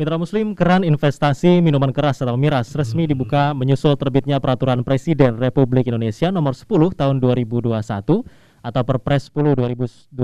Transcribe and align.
Mitra 0.00 0.16
Muslim, 0.16 0.56
keran 0.56 0.80
investasi 0.80 1.60
minuman 1.60 1.92
keras 1.92 2.24
atau 2.24 2.32
miras 2.32 2.72
resmi 2.72 3.04
dibuka 3.04 3.52
menyusul 3.52 4.00
terbitnya 4.00 4.40
Peraturan 4.40 4.80
Presiden 4.80 5.36
Republik 5.36 5.92
Indonesia 5.92 6.32
Nomor 6.32 6.56
10 6.56 6.96
Tahun 6.96 7.20
2021 7.20 7.68
atau 8.64 8.82
Perpres 8.88 9.28
10 9.28 9.60
2021 9.60 10.16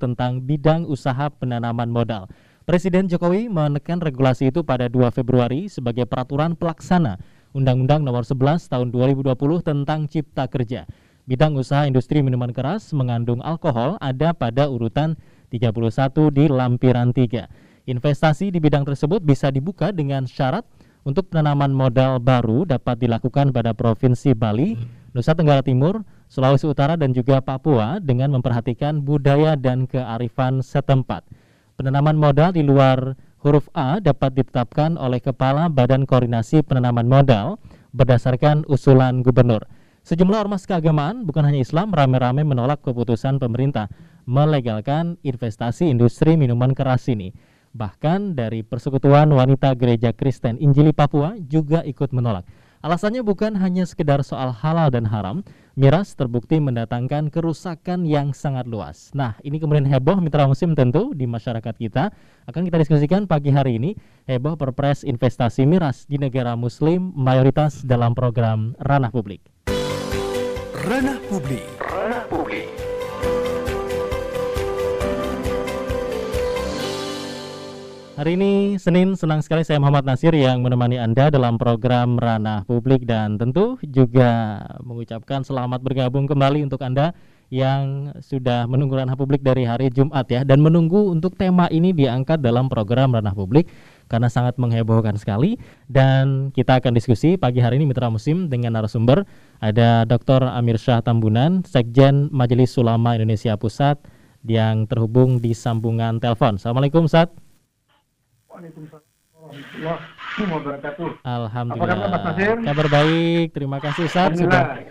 tentang 0.00 0.40
bidang 0.40 0.88
usaha 0.88 1.28
penanaman 1.28 1.92
modal. 1.92 2.24
Presiden 2.64 3.04
Jokowi 3.04 3.52
menekan 3.52 4.00
regulasi 4.00 4.48
itu 4.48 4.64
pada 4.64 4.88
2 4.88 5.12
Februari 5.12 5.68
sebagai 5.68 6.08
peraturan 6.08 6.56
pelaksana 6.56 7.20
Undang-Undang 7.52 8.08
Nomor 8.08 8.24
11 8.24 8.64
Tahun 8.64 8.88
2020 8.88 9.28
tentang 9.60 10.08
Cipta 10.08 10.48
Kerja. 10.48 10.88
Bidang 11.28 11.52
usaha 11.52 11.84
industri 11.84 12.24
minuman 12.24 12.56
keras 12.56 12.96
mengandung 12.96 13.44
alkohol 13.44 14.00
ada 14.00 14.32
pada 14.32 14.72
urutan 14.72 15.20
31 15.52 16.32
di 16.32 16.48
lampiran 16.48 17.12
3. 17.12 17.67
Investasi 17.88 18.52
di 18.52 18.60
bidang 18.60 18.84
tersebut 18.84 19.24
bisa 19.24 19.48
dibuka 19.48 19.88
dengan 19.96 20.28
syarat 20.28 20.60
untuk 21.08 21.32
penanaman 21.32 21.72
modal 21.72 22.20
baru 22.20 22.68
dapat 22.68 23.00
dilakukan 23.00 23.48
pada 23.48 23.72
Provinsi 23.72 24.36
Bali, 24.36 24.76
Nusa 25.16 25.32
Tenggara 25.32 25.64
Timur, 25.64 26.04
Sulawesi 26.28 26.68
Utara 26.68 27.00
dan 27.00 27.16
juga 27.16 27.40
Papua 27.40 27.96
dengan 27.96 28.36
memperhatikan 28.36 29.00
budaya 29.00 29.56
dan 29.56 29.88
kearifan 29.88 30.60
setempat. 30.60 31.24
Penanaman 31.80 32.20
modal 32.20 32.52
di 32.52 32.60
luar 32.60 33.16
huruf 33.40 33.72
A 33.72 34.04
dapat 34.04 34.36
ditetapkan 34.36 35.00
oleh 35.00 35.24
Kepala 35.24 35.72
Badan 35.72 36.04
Koordinasi 36.04 36.60
Penanaman 36.68 37.08
Modal 37.08 37.56
berdasarkan 37.96 38.68
usulan 38.68 39.24
gubernur. 39.24 39.64
Sejumlah 40.04 40.44
ormas 40.44 40.68
keagamaan, 40.68 41.24
bukan 41.24 41.40
hanya 41.40 41.64
Islam, 41.64 41.88
rame-rame 41.96 42.44
menolak 42.44 42.84
keputusan 42.84 43.40
pemerintah 43.40 43.88
melegalkan 44.28 45.16
investasi 45.24 45.88
industri 45.88 46.36
minuman 46.36 46.76
keras 46.76 47.08
ini. 47.08 47.32
Bahkan 47.76 48.38
dari 48.38 48.64
Persekutuan 48.64 49.28
Wanita 49.32 49.74
Gereja 49.76 50.14
Kristen 50.16 50.56
Injili 50.56 50.92
Papua 50.96 51.36
juga 51.36 51.84
ikut 51.84 52.12
menolak. 52.12 52.48
Alasannya 52.78 53.26
bukan 53.26 53.58
hanya 53.58 53.82
sekedar 53.82 54.22
soal 54.22 54.54
halal 54.54 54.94
dan 54.94 55.02
haram, 55.10 55.42
miras 55.74 56.14
terbukti 56.14 56.62
mendatangkan 56.62 57.26
kerusakan 57.26 58.06
yang 58.06 58.30
sangat 58.30 58.70
luas. 58.70 59.10
Nah, 59.18 59.34
ini 59.42 59.58
kemudian 59.58 59.82
heboh 59.82 60.22
mitra 60.22 60.46
musim 60.46 60.78
tentu 60.78 61.10
di 61.10 61.26
masyarakat 61.26 61.74
kita. 61.74 62.14
Akan 62.46 62.62
kita 62.62 62.78
diskusikan 62.78 63.26
pagi 63.26 63.50
hari 63.50 63.82
ini, 63.82 63.98
heboh 64.30 64.54
perpres 64.54 65.02
investasi 65.02 65.66
miras 65.66 66.06
di 66.06 66.22
negara 66.22 66.54
muslim 66.54 67.10
mayoritas 67.18 67.82
dalam 67.82 68.14
program 68.14 68.78
Ranah 68.78 69.10
Publik. 69.10 69.42
Ranah 70.86 71.18
Publik. 71.26 71.66
Ranah 71.82 72.30
Publik. 72.30 72.77
Hari 78.18 78.34
ini 78.34 78.74
Senin 78.82 79.14
senang 79.14 79.38
sekali 79.46 79.62
saya 79.62 79.78
Muhammad 79.78 80.02
Nasir 80.02 80.34
yang 80.34 80.58
menemani 80.58 80.98
Anda 80.98 81.30
dalam 81.30 81.54
program 81.54 82.18
Ranah 82.18 82.66
Publik 82.66 83.06
dan 83.06 83.38
tentu 83.38 83.78
juga 83.86 84.58
mengucapkan 84.82 85.46
selamat 85.46 85.78
bergabung 85.86 86.26
kembali 86.26 86.66
untuk 86.66 86.82
Anda 86.82 87.14
yang 87.46 88.10
sudah 88.18 88.66
menunggu 88.66 88.98
Ranah 88.98 89.14
Publik 89.14 89.46
dari 89.46 89.62
hari 89.62 89.94
Jumat 89.94 90.26
ya 90.26 90.42
dan 90.42 90.58
menunggu 90.58 91.14
untuk 91.14 91.38
tema 91.38 91.70
ini 91.70 91.94
diangkat 91.94 92.42
dalam 92.42 92.66
program 92.66 93.14
Ranah 93.14 93.38
Publik 93.38 93.70
karena 94.10 94.26
sangat 94.26 94.58
menghebohkan 94.58 95.14
sekali 95.14 95.54
dan 95.86 96.50
kita 96.50 96.82
akan 96.82 96.98
diskusi 96.98 97.38
pagi 97.38 97.62
hari 97.62 97.78
ini 97.78 97.86
Mitra 97.86 98.10
Musim 98.10 98.50
dengan 98.50 98.82
narasumber 98.82 99.22
ada 99.62 100.02
Dr. 100.02 100.42
Amir 100.42 100.82
Syah 100.82 101.06
Tambunan 101.06 101.62
Sekjen 101.62 102.34
Majelis 102.34 102.74
Ulama 102.82 103.14
Indonesia 103.14 103.54
Pusat 103.54 104.02
yang 104.42 104.90
terhubung 104.90 105.38
di 105.38 105.54
sambungan 105.54 106.18
telepon. 106.18 106.58
Assalamualaikum 106.58 107.06
Ustaz. 107.06 107.47
Waalaikumsalam 108.58 109.06
warahmatullahi 109.38 110.50
wabarakatuh. 110.50 111.08
Alhamdulillah. 111.22 111.78
Apa 111.78 111.94
kabar 111.94 112.08
Mas 112.10 112.22
Nasir? 112.26 112.56
Kabar 112.66 112.86
baik. 112.90 113.46
Terima 113.54 113.78
kasih 113.78 114.02
Ustaz 114.10 114.34
sudah. 114.34 114.82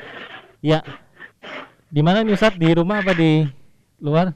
Ya. 0.63 0.79
Di 1.91 1.99
mana 1.99 2.23
nih 2.23 2.39
Ustaz? 2.39 2.55
Di 2.55 2.71
rumah 2.71 3.03
apa 3.03 3.11
di 3.11 3.43
luar? 3.99 4.31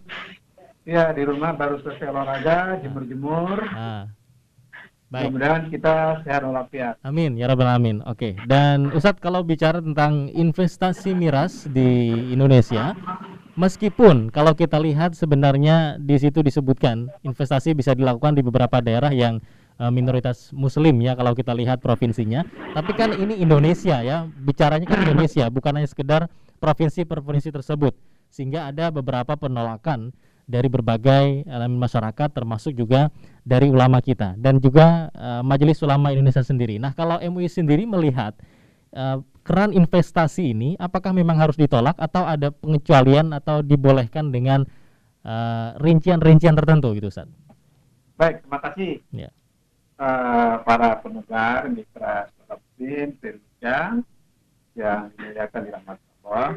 Ya 0.83 1.15
di 1.15 1.23
rumah 1.23 1.55
baru 1.55 1.79
selesai 1.79 2.11
olahraga, 2.11 2.83
jemur-jemur. 2.83 3.55
Ah. 3.71 4.11
Baik. 5.07 5.31
Mudah-mudahan 5.31 5.63
kita 5.71 6.27
sehat 6.27 6.43
walafiat. 6.43 6.99
Amin 6.99 7.39
ya 7.39 7.47
rabbal 7.47 7.71
alamin. 7.71 8.03
Oke. 8.03 8.35
Dan 8.51 8.91
Ustadz 8.91 9.23
kalau 9.23 9.47
bicara 9.47 9.79
tentang 9.79 10.27
investasi 10.27 11.15
miras 11.15 11.71
di 11.71 12.11
Indonesia, 12.35 12.99
meskipun 13.55 14.31
kalau 14.31 14.55
kita 14.55 14.77
lihat 14.79 15.15
sebenarnya 15.15 15.97
di 15.99 16.15
situ 16.19 16.43
disebutkan 16.45 17.11
investasi 17.25 17.75
bisa 17.75 17.95
dilakukan 17.95 18.35
di 18.35 18.41
beberapa 18.43 18.79
daerah 18.79 19.11
yang 19.11 19.39
uh, 19.81 19.89
minoritas 19.89 20.53
muslim 20.53 21.01
ya 21.01 21.17
kalau 21.17 21.33
kita 21.33 21.51
lihat 21.57 21.81
provinsinya. 21.81 22.45
Tapi 22.77 22.91
kan 22.93 23.17
ini 23.17 23.41
Indonesia 23.41 23.99
ya, 24.05 24.29
bicaranya 24.29 24.85
kan 24.85 25.01
Indonesia, 25.01 25.49
bukan 25.49 25.81
hanya 25.81 25.89
sekedar 25.89 26.29
provinsi 26.61 27.03
per 27.03 27.25
provinsi 27.25 27.49
tersebut. 27.49 27.97
Sehingga 28.31 28.71
ada 28.71 28.93
beberapa 28.93 29.35
penolakan 29.35 30.15
dari 30.47 30.67
berbagai 30.67 31.47
elemen 31.47 31.79
masyarakat 31.79 32.29
termasuk 32.31 32.75
juga 32.75 33.07
dari 33.47 33.71
ulama 33.71 34.03
kita 34.03 34.35
dan 34.35 34.59
juga 34.59 35.07
uh, 35.15 35.41
Majelis 35.41 35.79
Ulama 35.83 36.11
Indonesia 36.11 36.43
sendiri. 36.43 36.77
Nah, 36.77 36.91
kalau 36.91 37.19
MUI 37.19 37.47
sendiri 37.47 37.87
melihat 37.87 38.35
uh, 38.95 39.23
keran 39.41 39.73
investasi 39.73 40.53
ini 40.53 40.69
apakah 40.77 41.11
memang 41.11 41.37
harus 41.37 41.57
ditolak 41.57 41.97
atau 41.97 42.25
ada 42.25 42.53
pengecualian 42.53 43.33
atau 43.33 43.65
dibolehkan 43.65 44.29
dengan 44.29 44.65
rincian-rincian 45.77 46.55
uh, 46.55 46.59
tertentu 46.61 46.97
gitu, 46.97 47.13
Ustaz? 47.13 47.29
Baik, 48.17 48.41
terima 48.45 48.59
kasih. 48.61 48.91
Ya. 49.13 49.29
Uh, 50.01 50.61
para 50.65 50.97
pendengar 51.01 51.69
mitra 51.69 52.25
Muslim 52.49 53.13
Indonesia 53.21 54.01
yang 54.73 55.13
dimuliakan 55.13 55.61
di 55.61 55.69
rahmat 55.69 55.97
Allah 56.25 56.49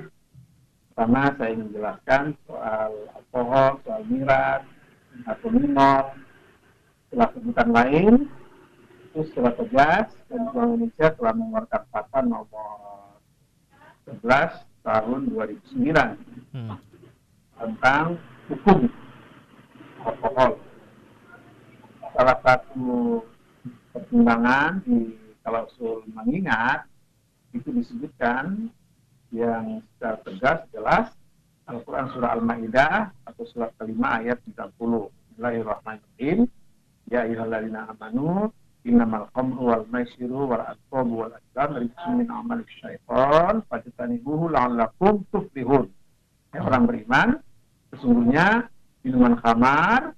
Pertama 0.94 1.26
saya 1.34 1.50
ingin 1.50 1.74
menjelaskan 1.74 2.22
soal 2.46 2.90
alkohol, 3.18 3.82
soal 3.82 4.02
miras, 4.06 4.62
atau 5.26 5.50
minor, 5.50 6.14
setelah 7.10 7.28
sebutan 7.34 7.68
lain, 7.74 8.12
itu 9.14 9.30
secara 9.30 9.54
tegas 9.54 10.10
dan 10.26 10.50
Bank 10.50 10.74
Indonesia 10.74 11.06
telah 11.14 11.34
mengeluarkan 11.38 11.82
fatwa 11.86 12.20
nomor 12.26 12.78
11 14.10 14.26
tahun 14.82 15.20
2009 15.30 16.50
hmm. 16.50 16.76
tentang 17.62 18.18
hukum 18.50 18.90
alkohol. 20.02 20.58
Salah 22.10 22.38
satu 22.42 23.22
pertimbangan 23.94 24.82
di 24.82 25.14
klausul 25.46 26.02
mengingat 26.10 26.90
itu 27.54 27.70
disebutkan 27.70 28.66
yang 29.30 29.78
secara 29.94 30.18
tegas 30.26 30.58
jelas 30.74 31.06
Al-Quran 31.70 32.10
Surah 32.10 32.34
Al-Ma'idah 32.34 33.14
atau 33.30 33.46
surat 33.46 33.70
kelima 33.78 34.18
ayat 34.18 34.42
30 34.42 34.74
Bismillahirrahmanirrahim 34.74 36.50
Ya 37.06 37.22
ayyuhalladzina 37.30 37.94
amanu 37.94 38.50
innamal 38.84 39.26
khamru 39.32 39.72
wal 39.72 39.84
maisiru 39.88 40.48
wal 40.48 40.60
asqabu 40.60 41.24
wal 41.24 41.32
azlam 41.32 41.70
rijsun 41.80 42.12
min 42.20 42.28
amal 42.28 42.60
syaitan 42.80 43.64
fajtanibuhu 43.68 44.52
la'allakum 44.52 45.24
tuflihun 45.32 45.88
ya, 46.52 46.60
orang 46.62 46.84
beriman 46.84 47.28
sesungguhnya 47.92 48.68
minuman 49.04 49.40
khamar 49.40 50.12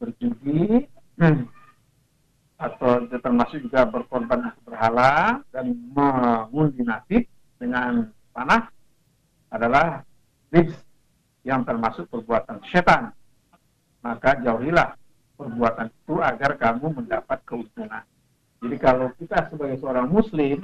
berjudi 0.00 0.88
hmm, 1.20 1.44
atau 2.66 3.10
termasuk 3.10 3.58
juga 3.66 3.84
berkorban 3.90 4.54
berhala 4.62 5.42
dan 5.50 5.74
mengundi 5.92 6.86
nasib 6.86 7.26
dengan 7.58 8.06
panah 8.30 8.70
adalah 9.50 10.06
rijs 10.54 10.72
yang 11.42 11.66
termasuk 11.66 12.06
perbuatan 12.06 12.62
setan. 12.70 13.10
Maka 14.02 14.38
jauhilah 14.42 14.94
perbuatan 15.42 15.86
itu 15.90 16.14
agar 16.22 16.50
kamu 16.56 16.86
mendapat 17.02 17.38
keuntungan. 17.42 18.04
Jadi 18.62 18.76
kalau 18.78 19.10
kita 19.18 19.50
sebagai 19.50 19.76
seorang 19.82 20.06
muslim 20.06 20.62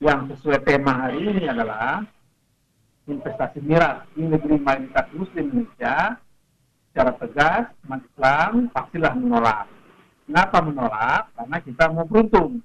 yang 0.00 0.30
sesuai 0.32 0.64
tema 0.64 1.06
hari 1.06 1.28
ini 1.28 1.44
adalah 1.44 2.00
investasi 3.08 3.60
miras 3.60 4.04
di 4.16 4.24
negeri 4.24 4.56
mayoritas 4.60 5.06
muslim 5.12 5.44
Indonesia 5.52 6.16
secara 6.88 7.12
tegas 7.20 7.64
umat 7.84 8.00
Islam 8.04 8.52
pastilah 8.72 9.12
menolak. 9.16 9.66
Kenapa 10.28 10.58
menolak? 10.60 11.22
Karena 11.36 11.56
kita 11.60 11.84
mau 11.92 12.04
beruntung. 12.04 12.60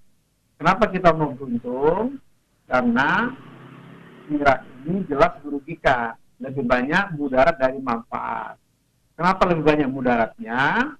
Kenapa 0.60 0.84
kita 0.92 1.10
mau 1.16 1.32
beruntung? 1.32 2.20
Karena 2.68 3.32
miras 4.28 4.64
ini 4.84 5.04
jelas 5.08 5.40
merugikan. 5.44 6.16
Lebih 6.44 6.64
banyak 6.68 7.16
mudarat 7.16 7.56
dari 7.56 7.80
manfaat. 7.80 8.60
Kenapa 9.16 9.48
lebih 9.48 9.64
banyak 9.64 9.88
mudaratnya? 9.88 10.92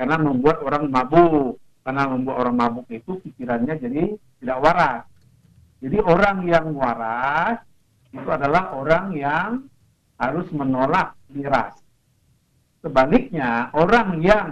Karena 0.00 0.16
membuat 0.16 0.64
orang 0.64 0.88
mabuk. 0.88 1.60
Karena 1.84 2.08
membuat 2.08 2.36
orang 2.40 2.56
mabuk 2.56 2.88
itu 2.88 3.20
pikirannya 3.20 3.76
jadi 3.76 4.16
tidak 4.40 4.58
waras. 4.64 5.04
Jadi 5.84 5.96
orang 6.00 6.44
yang 6.48 6.72
waras 6.72 7.60
itu 8.12 8.28
adalah 8.28 8.72
orang 8.72 9.12
yang 9.12 9.68
harus 10.16 10.48
menolak 10.56 11.16
miras. 11.32 11.76
Sebaliknya, 12.80 13.68
orang 13.76 14.20
yang 14.24 14.48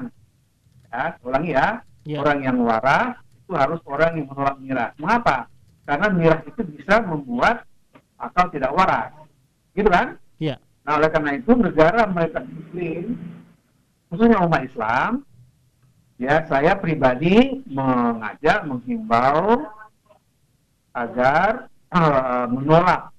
ya, 0.89 1.17
orang 1.25 1.45
ya, 1.49 1.67
yeah. 2.05 2.21
orang 2.21 2.39
yang 2.45 2.59
waras 2.61 3.17
itu 3.45 3.53
harus 3.57 3.81
orang 3.89 4.21
yang 4.21 4.27
menolak 4.29 4.57
miras. 4.61 4.93
Mengapa? 5.01 5.49
Karena 5.89 6.09
miras 6.13 6.41
itu 6.45 6.61
bisa 6.65 7.01
membuat 7.05 7.65
akal 8.21 8.53
tidak 8.53 8.73
waras. 8.77 9.13
Gitu 9.73 9.89
kan? 9.89 10.17
Iya. 10.41 10.57
Yeah. 10.57 10.59
Nah, 10.89 10.97
oleh 10.97 11.13
karena 11.13 11.37
itu 11.37 11.53
negara 11.53 12.09
mereka 12.09 12.41
muslim, 12.49 13.21
khususnya 14.09 14.41
umat 14.41 14.65
Islam, 14.65 15.28
ya 16.19 16.45
saya 16.51 16.75
pribadi 16.75 17.63
mengajak, 17.71 18.67
menghimbau 18.67 19.71
agar 20.93 21.71
uh, 21.95 22.45
menolak. 22.51 23.15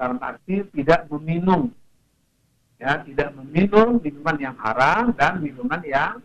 Dalam 0.00 0.16
arti 0.24 0.64
tidak 0.72 1.04
meminum. 1.12 1.68
Ya 2.80 3.04
tidak 3.04 3.36
meminum 3.36 4.00
minuman 4.00 4.36
yang 4.40 4.56
haram 4.56 5.12
dan 5.12 5.44
minuman 5.44 5.84
yang 5.84 6.16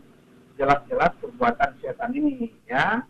jelas-jelas 0.56 1.12
perbuatan 1.20 1.76
setan 1.84 2.16
ini 2.16 2.56
ya. 2.64 3.04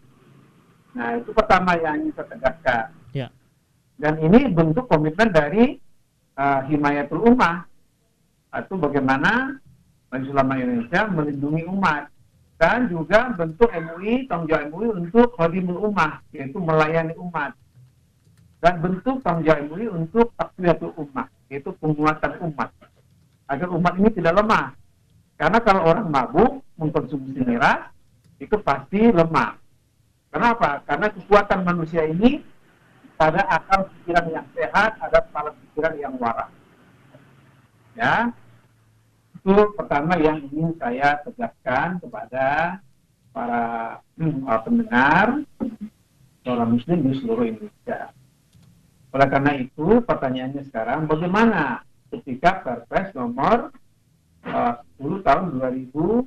Nah 0.98 1.22
itu 1.22 1.30
pertama 1.30 1.78
yang 1.78 2.02
ingin 2.02 2.18
saya 2.18 2.34
tegaskan. 2.34 2.86
Ya. 3.16 3.31
dan 3.96 4.19
ini 4.19 4.52
bentuk 4.52 4.92
komitmen 4.92 5.31
dari 5.31 5.78
uh, 6.36 6.66
himayatul 6.66 7.22
ummah. 7.30 7.69
Atau 8.50 8.81
bagaimana 8.81 9.62
Majelis 10.10 10.34
Ulama 10.34 10.54
Indonesia 10.57 11.02
melindungi 11.12 11.63
umat 11.69 12.15
dan 12.56 12.88
juga 12.88 13.36
bentuk 13.36 13.68
MUI 13.68 14.31
tanggung 14.31 14.48
jawab 14.48 14.72
MUI 14.72 14.88
untuk 15.04 15.36
khadimul 15.36 15.92
ummah 15.92 16.24
yaitu 16.31 16.56
melayani 16.56 17.12
umat. 17.19 17.52
Dan 18.63 18.80
bentuk 18.80 19.19
tanggung 19.19 19.44
jawab 19.44 19.68
MUI 19.68 19.92
untuk 19.92 20.31
takwiyatul 20.40 20.96
ummah 20.96 21.28
yaitu 21.52 21.75
penguatan 21.75 22.31
umat. 22.48 22.72
Agar 23.52 23.68
umat 23.75 23.94
ini 24.00 24.10
tidak 24.16 24.40
lemah. 24.40 24.72
Karena 25.36 25.60
kalau 25.60 25.81
orang 25.84 26.07
mabuk 26.07 26.63
mengkonsumsi 26.80 27.44
miras 27.44 27.92
itu 28.40 28.56
pasti 28.63 29.12
lemah. 29.12 29.60
Kenapa 30.31 30.80
karena 30.88 31.12
kekuatan 31.12 31.60
manusia 31.68 32.07
ini 32.07 32.40
pada 33.19 33.44
akal 33.52 33.92
pikiran 33.92 34.28
yang 34.31 34.48
sehat 34.56 34.96
ada 35.00 35.19
kepala 35.24 35.52
pikiran 35.60 35.96
yang 36.00 36.16
waras. 36.19 36.52
Ya 37.96 38.31
itu 39.45 39.77
pertama 39.77 40.18
yang 40.18 40.42
ingin 40.50 40.74
saya 40.81 41.21
tegaskan 41.21 42.01
kepada 42.01 42.81
para 43.30 44.01
hmm, 44.18 44.42
pendengar 44.65 45.45
orang 46.50 46.69
muslim 46.74 47.06
di 47.06 47.13
seluruh 47.21 47.45
Indonesia. 47.53 48.09
Oleh 49.13 49.27
karena 49.30 49.53
itu, 49.62 50.01
pertanyaannya 50.01 50.65
sekarang, 50.65 51.06
bagaimana 51.06 51.86
ketika 52.09 52.65
Perpres 52.65 53.13
nomor 53.13 53.69
uh, 54.50 54.81
10 54.97 55.21
tahun 55.21 55.62
2001 55.62 56.25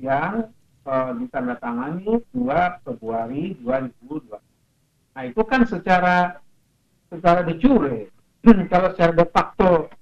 yang 0.00 0.48
uh, 0.88 1.12
ditandatangani 1.12 2.24
2 2.32 2.84
Februari 2.88 3.52
2002. 3.60 4.32
Nah, 5.12 5.22
itu 5.28 5.42
kan 5.44 5.68
secara 5.68 6.40
secara 7.12 7.44
de 7.44 7.60
jure. 7.60 8.08
Kalau 8.72 8.88
secara 8.96 9.12
de 9.12 9.28
facto 9.28 9.99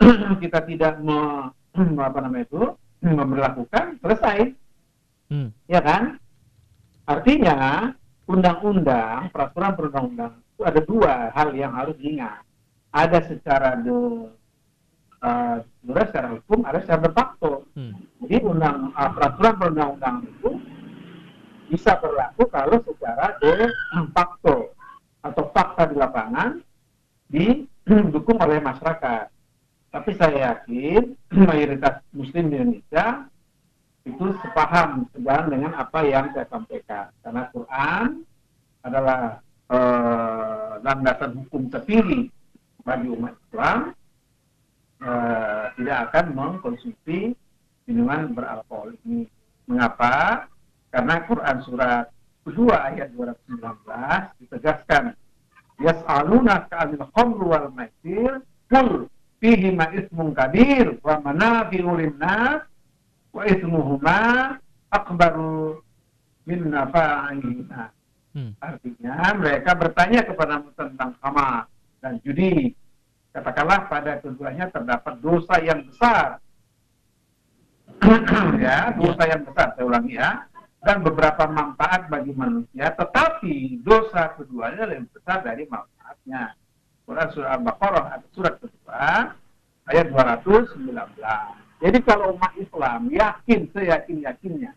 kita 0.42 0.58
tidak 0.66 1.00
me, 1.02 1.50
apa 2.08 2.18
namanya 2.22 2.44
itu 2.46 2.62
memperlakukan 3.04 4.00
selesai, 4.00 4.56
hmm. 5.28 5.48
ya 5.68 5.80
kan? 5.84 6.16
Artinya 7.04 7.92
undang-undang, 8.24 9.28
peraturan 9.28 9.76
perundang-undang 9.76 10.32
itu 10.40 10.62
ada 10.64 10.80
dua 10.80 11.12
hal 11.36 11.52
yang 11.52 11.76
harus 11.76 11.92
diingat. 12.00 12.40
Ada 12.94 13.26
secara 13.28 13.76
de 13.76 13.92
uh, 15.20 15.56
secara 15.84 16.32
hukum, 16.38 16.64
ada 16.64 16.78
secara 16.80 17.00
de 17.04 17.12
facto. 17.12 17.52
Hmm. 17.76 17.92
Jadi 18.24 18.40
undang 18.40 18.94
uh, 18.94 19.10
peraturan 19.12 19.54
perundang-undang 19.60 20.16
itu 20.24 20.50
bisa 21.68 21.98
berlaku 21.98 22.46
kalau 22.48 22.78
secara 22.86 23.34
de 23.42 23.68
facto 24.14 24.72
atau 25.24 25.44
fakta 25.50 25.90
di 25.90 25.96
lapangan 25.98 26.62
didukung 27.34 28.38
oleh 28.40 28.62
masyarakat. 28.62 29.33
Tapi 29.94 30.10
saya 30.18 30.58
yakin 30.58 31.14
mayoritas 31.54 32.02
Muslim 32.10 32.50
di 32.50 32.56
Indonesia 32.58 33.30
itu 34.02 34.26
sepaham 34.42 35.06
sejalan 35.14 35.46
dengan 35.54 35.72
apa 35.78 36.02
yang 36.02 36.34
saya 36.34 36.50
sampaikan 36.50 37.08
karena 37.22 37.42
Quran 37.54 38.06
adalah 38.84 39.38
eh, 39.70 40.72
landasan 40.82 41.30
hukum 41.40 41.70
terpilih 41.70 42.26
bagi 42.82 43.08
umat 43.14 43.38
Islam 43.48 43.78
eh, 44.98 45.64
tidak 45.78 45.98
akan 46.10 46.24
mengkonsumsi 46.34 47.32
minuman 47.86 48.34
beralkohol 48.34 48.98
ini. 49.06 49.30
Mengapa? 49.70 50.44
Karena 50.90 51.22
Quran 51.24 51.56
surat 51.64 52.10
kedua 52.42 52.92
ayat 52.92 53.14
219 53.14 54.42
ditegaskan 54.42 55.16
yas'aluna 55.80 56.66
ka'anil 56.68 57.06
khamru 57.14 57.46
wal 57.56 57.70
maisir 57.72 58.42
kul 58.68 59.08
fihi 59.44 59.68
ma 59.76 59.92
ismun 59.92 60.32
kabir 60.32 60.96
wa 61.04 61.20
manafi'u 61.20 61.92
lin-nas 62.00 62.64
wa 63.28 63.44
ismuhuma 63.44 64.56
akbaru 64.88 65.84
min 66.48 66.72
nafa'ihima. 66.72 67.92
Hmm. 68.32 68.56
Artinya 68.56 69.36
mereka 69.36 69.76
bertanya 69.76 70.24
kepada 70.24 70.64
tentang 70.72 71.12
kamar 71.20 71.68
dan 72.00 72.16
judi. 72.24 72.72
Katakanlah 73.36 73.84
pada 73.92 74.16
keduanya 74.24 74.72
terdapat 74.72 75.20
dosa 75.20 75.60
yang 75.60 75.84
besar. 75.92 76.40
ya, 78.64 78.96
dosa 78.96 79.22
yang 79.28 79.42
besar, 79.44 79.76
saya 79.76 79.84
ulangi 79.84 80.16
ya. 80.16 80.48
Dan 80.84 81.00
beberapa 81.04 81.48
manfaat 81.48 82.08
bagi 82.12 82.32
manusia, 82.36 82.92
tetapi 82.92 83.80
dosa 83.84 84.36
keduanya 84.36 84.84
lebih 84.88 85.08
besar 85.16 85.40
dari 85.40 85.64
manfaatnya. 85.68 86.54
Quran 87.04 87.28
surah 87.36 87.60
Al-Baqarah 87.60 88.04
atau 88.16 88.28
surat 88.32 88.54
kedua 88.56 89.36
ayat 89.92 90.06
219. 90.08 90.80
Jadi 91.84 91.98
kalau 92.00 92.32
umat 92.32 92.52
Islam 92.56 93.12
yakin 93.12 93.68
seyakin-yakinnya 93.76 94.72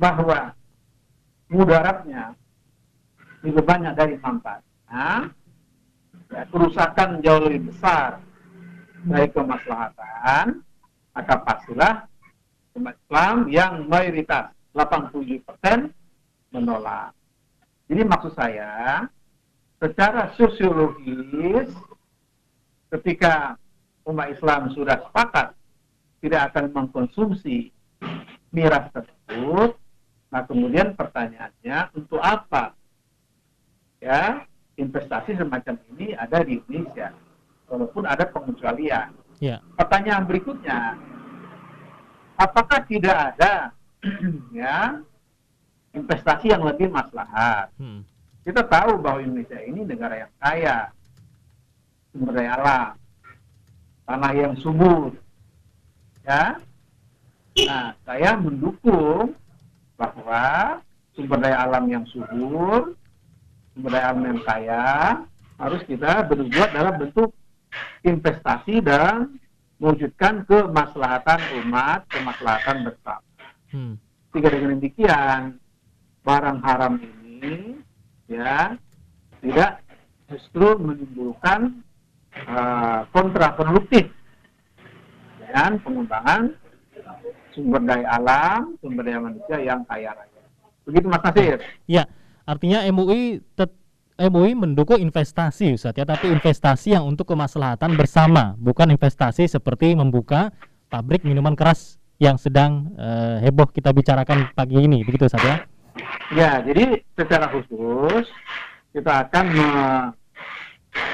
bahwa 0.00 0.56
mudaratnya 1.52 2.32
lebih 3.44 3.60
banyak 3.60 3.92
dari 3.92 4.16
manfaatnya, 4.16 5.28
ya, 6.32 6.42
kerusakan 6.48 7.20
jauh 7.20 7.42
lebih 7.44 7.68
besar 7.68 8.22
dari 9.04 9.28
kemaslahatan, 9.28 10.64
maka 11.12 11.34
pastilah 11.44 11.94
umat 12.80 12.96
Islam 12.96 13.36
yang 13.52 13.72
mayoritas 13.92 14.48
87% 14.72 15.92
menolak. 16.48 17.12
Jadi 17.92 18.02
maksud 18.08 18.32
saya, 18.32 19.04
secara 19.82 20.30
sosiologis, 20.38 21.74
ketika 22.94 23.58
umat 24.06 24.30
Islam 24.30 24.70
sudah 24.70 25.02
sepakat 25.10 25.58
tidak 26.22 26.54
akan 26.54 26.70
mengkonsumsi 26.70 27.74
miras 28.54 28.86
tersebut, 28.94 29.74
nah 30.30 30.46
kemudian 30.46 30.94
pertanyaannya 30.94 31.98
untuk 31.98 32.22
apa 32.22 32.78
ya 33.98 34.46
investasi 34.78 35.34
semacam 35.34 35.74
ini 35.98 36.14
ada 36.14 36.46
di 36.46 36.62
Indonesia, 36.62 37.10
walaupun 37.66 38.06
ada 38.06 38.22
pengecualian. 38.30 39.10
Ya. 39.42 39.58
Pertanyaan 39.74 40.30
berikutnya, 40.30 40.94
apakah 42.38 42.86
tidak 42.86 43.34
ada 43.34 43.74
ya 44.62 45.02
investasi 45.90 46.54
yang 46.54 46.62
lebih 46.62 46.86
maslahat? 46.86 47.74
Hmm. 47.82 48.06
Kita 48.42 48.66
tahu 48.66 48.98
bahwa 48.98 49.22
Indonesia 49.22 49.58
ini 49.62 49.86
negara 49.86 50.26
yang 50.26 50.32
kaya, 50.42 50.78
sumber 52.10 52.32
daya 52.34 52.52
alam, 52.58 52.92
tanah 54.06 54.32
yang 54.34 54.54
subur, 54.58 55.14
ya 56.26 56.56
nah 57.52 57.92
saya 58.08 58.32
mendukung 58.40 59.36
bahwa 60.00 60.80
sumber 61.12 61.38
daya 61.38 61.68
alam 61.68 61.84
yang 61.84 62.04
subur 62.08 62.96
sumber 63.76 63.90
daya 63.92 64.06
alam 64.10 64.24
yang 64.24 64.40
kaya 64.40 64.82
harus 65.60 65.82
kita 65.84 66.24
berbuat 66.26 66.70
dalam 66.72 66.94
bentuk 66.96 67.30
investasi 68.02 68.82
dan 68.82 69.38
mewujudkan 69.78 70.46
kemaslahatan 70.46 71.42
umat, 71.62 72.06
kemaslahatan 72.06 72.86
bersama. 72.86 73.26
Hmm. 73.74 73.94
Jika 74.30 74.48
dengan 74.50 74.78
demikian 74.78 75.58
barang 76.22 76.58
haram 76.62 77.02
ini 77.02 77.78
ya 78.32 78.80
tidak 79.44 79.84
justru 80.32 80.80
menimbulkan 80.80 81.84
uh, 82.48 83.04
kontraproduktif 83.12 84.08
dengan 85.44 85.76
pengembangan 85.84 86.42
sumber 87.52 87.82
daya 87.84 88.08
alam, 88.16 88.60
sumber 88.80 89.04
daya 89.04 89.20
manusia 89.20 89.56
yang 89.60 89.84
kaya 89.84 90.16
raya. 90.16 90.40
Begitu 90.88 91.06
Mas 91.06 91.22
Nasir. 91.22 91.60
Ya, 91.84 92.08
artinya 92.48 92.80
MUI 92.88 93.44
tet 93.54 93.70
MUI 94.16 94.56
mendukung 94.56 95.00
investasi 95.00 95.76
Ustaz 95.76 95.96
ya, 95.96 96.08
tapi 96.08 96.32
investasi 96.32 96.96
yang 96.96 97.04
untuk 97.04 97.28
kemaslahatan 97.28 97.96
bersama, 97.96 98.56
bukan 98.56 98.88
investasi 98.92 99.48
seperti 99.48 99.92
membuka 99.92 100.52
pabrik 100.88 101.24
minuman 101.24 101.56
keras 101.56 102.00
yang 102.22 102.38
sedang 102.38 102.92
uh, 102.96 103.42
heboh 103.42 103.66
kita 103.72 103.90
bicarakan 103.90 104.52
pagi 104.54 104.78
ini, 104.78 105.02
begitu 105.02 105.26
Ustaz 105.26 105.42
ya? 105.42 105.56
Ya, 106.32 106.64
jadi 106.64 107.04
secara 107.14 107.52
khusus 107.52 108.28
kita 108.92 109.28
akan 109.28 109.44
me 109.52 109.70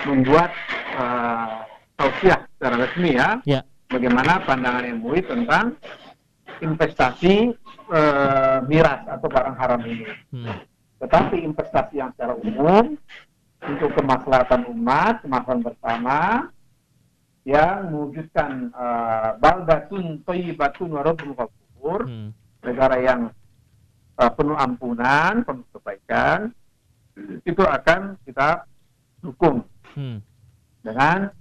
membuat 0.06 0.50
uh, 0.98 1.62
tausiah 1.98 2.46
secara 2.58 2.86
resmi 2.86 3.18
ya. 3.18 3.38
Ya 3.46 3.62
bagaimana 3.88 4.44
pandangan 4.44 4.84
MUI 5.00 5.24
tentang 5.24 5.74
investasi 6.60 7.56
e, 7.88 8.00
miras 8.68 9.02
atau 9.08 9.28
barang 9.28 9.56
haram 9.56 9.82
ini. 9.88 10.06
Hmm. 10.32 10.60
Tetapi 11.00 11.40
investasi 11.42 11.98
yang 11.98 12.12
secara 12.14 12.36
umum 12.36 12.94
untuk 13.64 13.90
kemaslahatan 13.96 14.68
umat, 14.70 15.24
kemaslahatan 15.24 15.64
bersama, 15.64 16.18
yang 17.48 17.88
mewujudkan 17.88 18.70
e, 18.70 18.86
baldatun 19.40 20.20
toyibatun 20.28 20.88
warabul 20.92 21.32
ghafur, 21.32 22.00
hmm. 22.04 22.30
negara 22.62 22.96
yang 23.00 23.20
e, 24.18 24.24
penuh 24.34 24.58
ampunan, 24.58 25.46
penuh 25.46 25.64
kebaikan, 25.72 26.50
itu 27.46 27.62
akan 27.62 28.18
kita 28.26 28.66
dukung 29.22 29.66
hmm. 29.98 30.22
dengan 30.82 31.34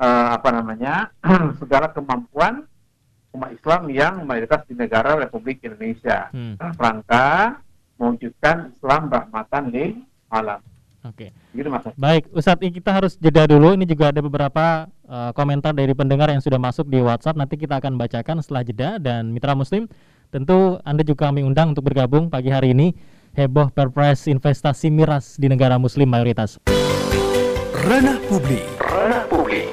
uh, 0.00 0.28
apa 0.34 0.48
namanya 0.50 1.14
segala 1.60 1.90
kemampuan 1.94 2.66
umat 3.36 3.50
Islam 3.52 3.82
yang 3.92 4.14
mayoritas 4.24 4.64
di 4.66 4.74
negara 4.74 5.14
Republik 5.20 5.60
Indonesia 5.62 6.32
hmm. 6.32 6.58
rangka 6.80 7.60
mewujudkan 8.00 8.72
Islam 8.72 9.08
rahmatan 9.12 9.64
lil 9.72 9.90
alam. 10.32 10.60
Oke. 11.06 11.30
Okay. 11.30 11.54
Gitu. 11.54 11.70
Baik, 11.94 12.26
Ustadz 12.34 12.66
kita 12.66 12.90
harus 12.90 13.14
jeda 13.14 13.46
dulu. 13.46 13.78
Ini 13.78 13.86
juga 13.86 14.10
ada 14.10 14.18
beberapa 14.18 14.90
uh, 15.06 15.30
komentar 15.38 15.70
dari 15.70 15.94
pendengar 15.94 16.34
yang 16.34 16.42
sudah 16.42 16.58
masuk 16.58 16.90
di 16.90 16.98
WhatsApp. 16.98 17.38
Nanti 17.38 17.54
kita 17.54 17.78
akan 17.78 17.94
bacakan 17.94 18.42
setelah 18.42 18.66
jeda 18.66 18.98
dan 18.98 19.30
mitra 19.30 19.54
Muslim 19.54 19.86
tentu 20.36 20.76
Anda 20.84 21.00
juga 21.00 21.32
kami 21.32 21.40
undang 21.40 21.72
untuk 21.72 21.88
bergabung 21.88 22.28
pagi 22.28 22.52
hari 22.52 22.76
ini 22.76 22.92
heboh 23.32 23.72
perpres 23.72 24.28
investasi 24.28 24.92
miras 24.92 25.40
di 25.40 25.48
negara 25.48 25.80
Muslim 25.80 26.12
mayoritas. 26.12 26.60
Ranah 27.72 28.20
publik. 28.28 28.68
Ranah 28.76 29.24
publik. 29.32 29.64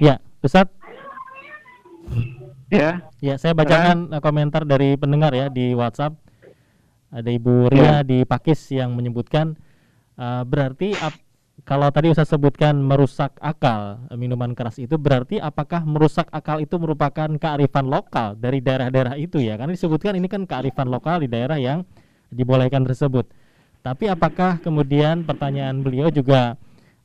Ya, 0.00 0.16
Ustaz. 0.40 0.72
Ya. 2.72 3.04
Ya, 3.20 3.36
saya 3.36 3.52
bacakan 3.52 4.08
ya. 4.08 4.24
komentar 4.24 4.64
dari 4.64 4.96
pendengar 4.96 5.36
ya 5.36 5.52
di 5.52 5.76
WhatsApp. 5.76 6.16
Ada 7.12 7.28
Ibu 7.28 7.68
Ria 7.68 7.84
ya. 7.84 7.94
di 8.00 8.24
Pakis 8.24 8.72
yang 8.72 8.96
menyebutkan 8.96 9.52
uh, 10.16 10.42
berarti 10.48 10.96
ap, 10.96 11.12
kalau 11.62 11.86
tadi 11.94 12.10
Ustaz 12.10 12.34
sebutkan 12.34 12.74
merusak 12.82 13.38
akal 13.38 14.02
minuman 14.18 14.58
keras 14.58 14.82
itu 14.82 14.98
berarti 14.98 15.38
apakah 15.38 15.86
merusak 15.86 16.26
akal 16.34 16.58
itu 16.58 16.74
merupakan 16.82 17.30
kearifan 17.38 17.86
lokal 17.86 18.34
dari 18.34 18.58
daerah-daerah 18.58 19.14
itu 19.14 19.38
ya? 19.38 19.54
Karena 19.54 19.70
disebutkan 19.70 20.18
ini 20.18 20.26
kan 20.26 20.50
kearifan 20.50 20.90
lokal 20.90 21.22
di 21.22 21.30
daerah 21.30 21.54
yang 21.56 21.86
dibolehkan 22.34 22.82
tersebut. 22.82 23.30
Tapi 23.86 24.10
apakah 24.10 24.58
kemudian 24.58 25.22
pertanyaan 25.22 25.78
beliau 25.80 26.10
juga 26.10 26.58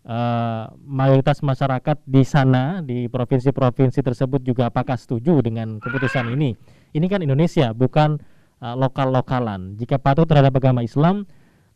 uh, 0.10 0.65
mayoritas 0.82 1.46
masyarakat 1.46 2.01
di 2.10 2.24
sana 2.25 2.82
di 2.82 3.06
provinsi-provinsi 3.06 4.01
tersebut 4.01 4.41
juga 4.41 4.74
apakah 4.74 4.98
setuju 4.98 5.46
dengan 5.46 5.77
keputusan 5.77 6.34
ini? 6.34 6.58
Ini 6.91 7.06
kan 7.06 7.22
Indonesia, 7.22 7.70
bukan 7.72 8.18
uh, 8.65 8.75
lokal-lokalan. 8.75 9.77
Jika 9.77 10.01
patuh 10.01 10.25
terhadap 10.25 10.58
agama 10.58 10.82
Islam, 10.82 11.29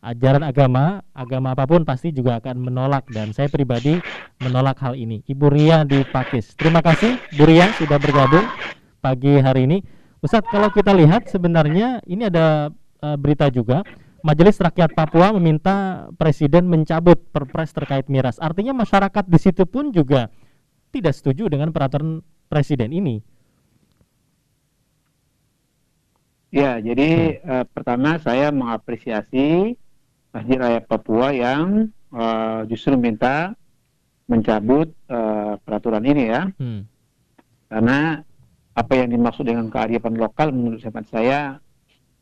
ajaran 0.04 0.44
agama, 0.44 1.00
agama 1.16 1.56
apa 1.56 1.64
pun 1.64 1.82
pasti 1.88 2.12
juga 2.12 2.36
akan 2.36 2.68
menolak 2.68 3.08
dan 3.08 3.32
saya 3.32 3.48
pribadi 3.48 3.96
menolak 4.44 4.76
hal 4.84 4.92
ini. 4.92 5.24
Ibu 5.24 5.48
Ria 5.48 5.82
di 5.88 6.04
Pakis. 6.04 6.52
Terima 6.54 6.84
kasih 6.84 7.16
Bu 7.32 7.48
Ria 7.48 7.72
sudah 7.80 7.96
bergabung 7.96 8.44
pagi 9.00 9.40
hari 9.40 9.64
ini. 9.64 9.78
Ustadz, 10.20 10.48
kalau 10.52 10.68
kita 10.68 10.92
lihat 10.92 11.28
sebenarnya 11.32 12.04
ini 12.04 12.28
ada 12.28 12.68
uh, 13.00 13.16
berita 13.16 13.48
juga 13.48 13.84
Majelis 14.24 14.56
Rakyat 14.56 14.96
Papua 14.96 15.36
meminta 15.36 16.08
Presiden 16.16 16.64
mencabut 16.68 17.20
perpres 17.28 17.76
terkait 17.76 18.08
miras. 18.08 18.40
Artinya 18.40 18.72
masyarakat 18.72 19.24
di 19.28 19.36
situ 19.36 19.68
pun 19.68 19.92
juga 19.92 20.32
tidak 20.92 21.12
setuju 21.12 21.52
dengan 21.52 21.72
peraturan 21.72 22.24
Presiden 22.48 22.92
ini. 22.92 23.20
Ya, 26.54 26.78
jadi 26.78 27.42
hmm. 27.42 27.50
uh, 27.50 27.64
pertama 27.66 28.16
saya 28.22 28.54
mengapresiasi 28.54 29.74
Masjid 30.34 30.58
Raya 30.58 30.80
Papua 30.82 31.30
yang 31.30 31.94
uh, 32.10 32.66
justru 32.66 32.98
minta 32.98 33.54
mencabut 34.26 34.90
uh, 35.06 35.54
peraturan 35.62 36.02
ini 36.02 36.26
ya. 36.26 36.50
Hmm. 36.58 36.90
Karena 37.70 38.18
apa 38.74 38.92
yang 38.98 39.14
dimaksud 39.14 39.46
dengan 39.46 39.70
kearifan 39.70 40.18
lokal 40.18 40.50
menurut 40.50 40.82
saya 41.06 41.62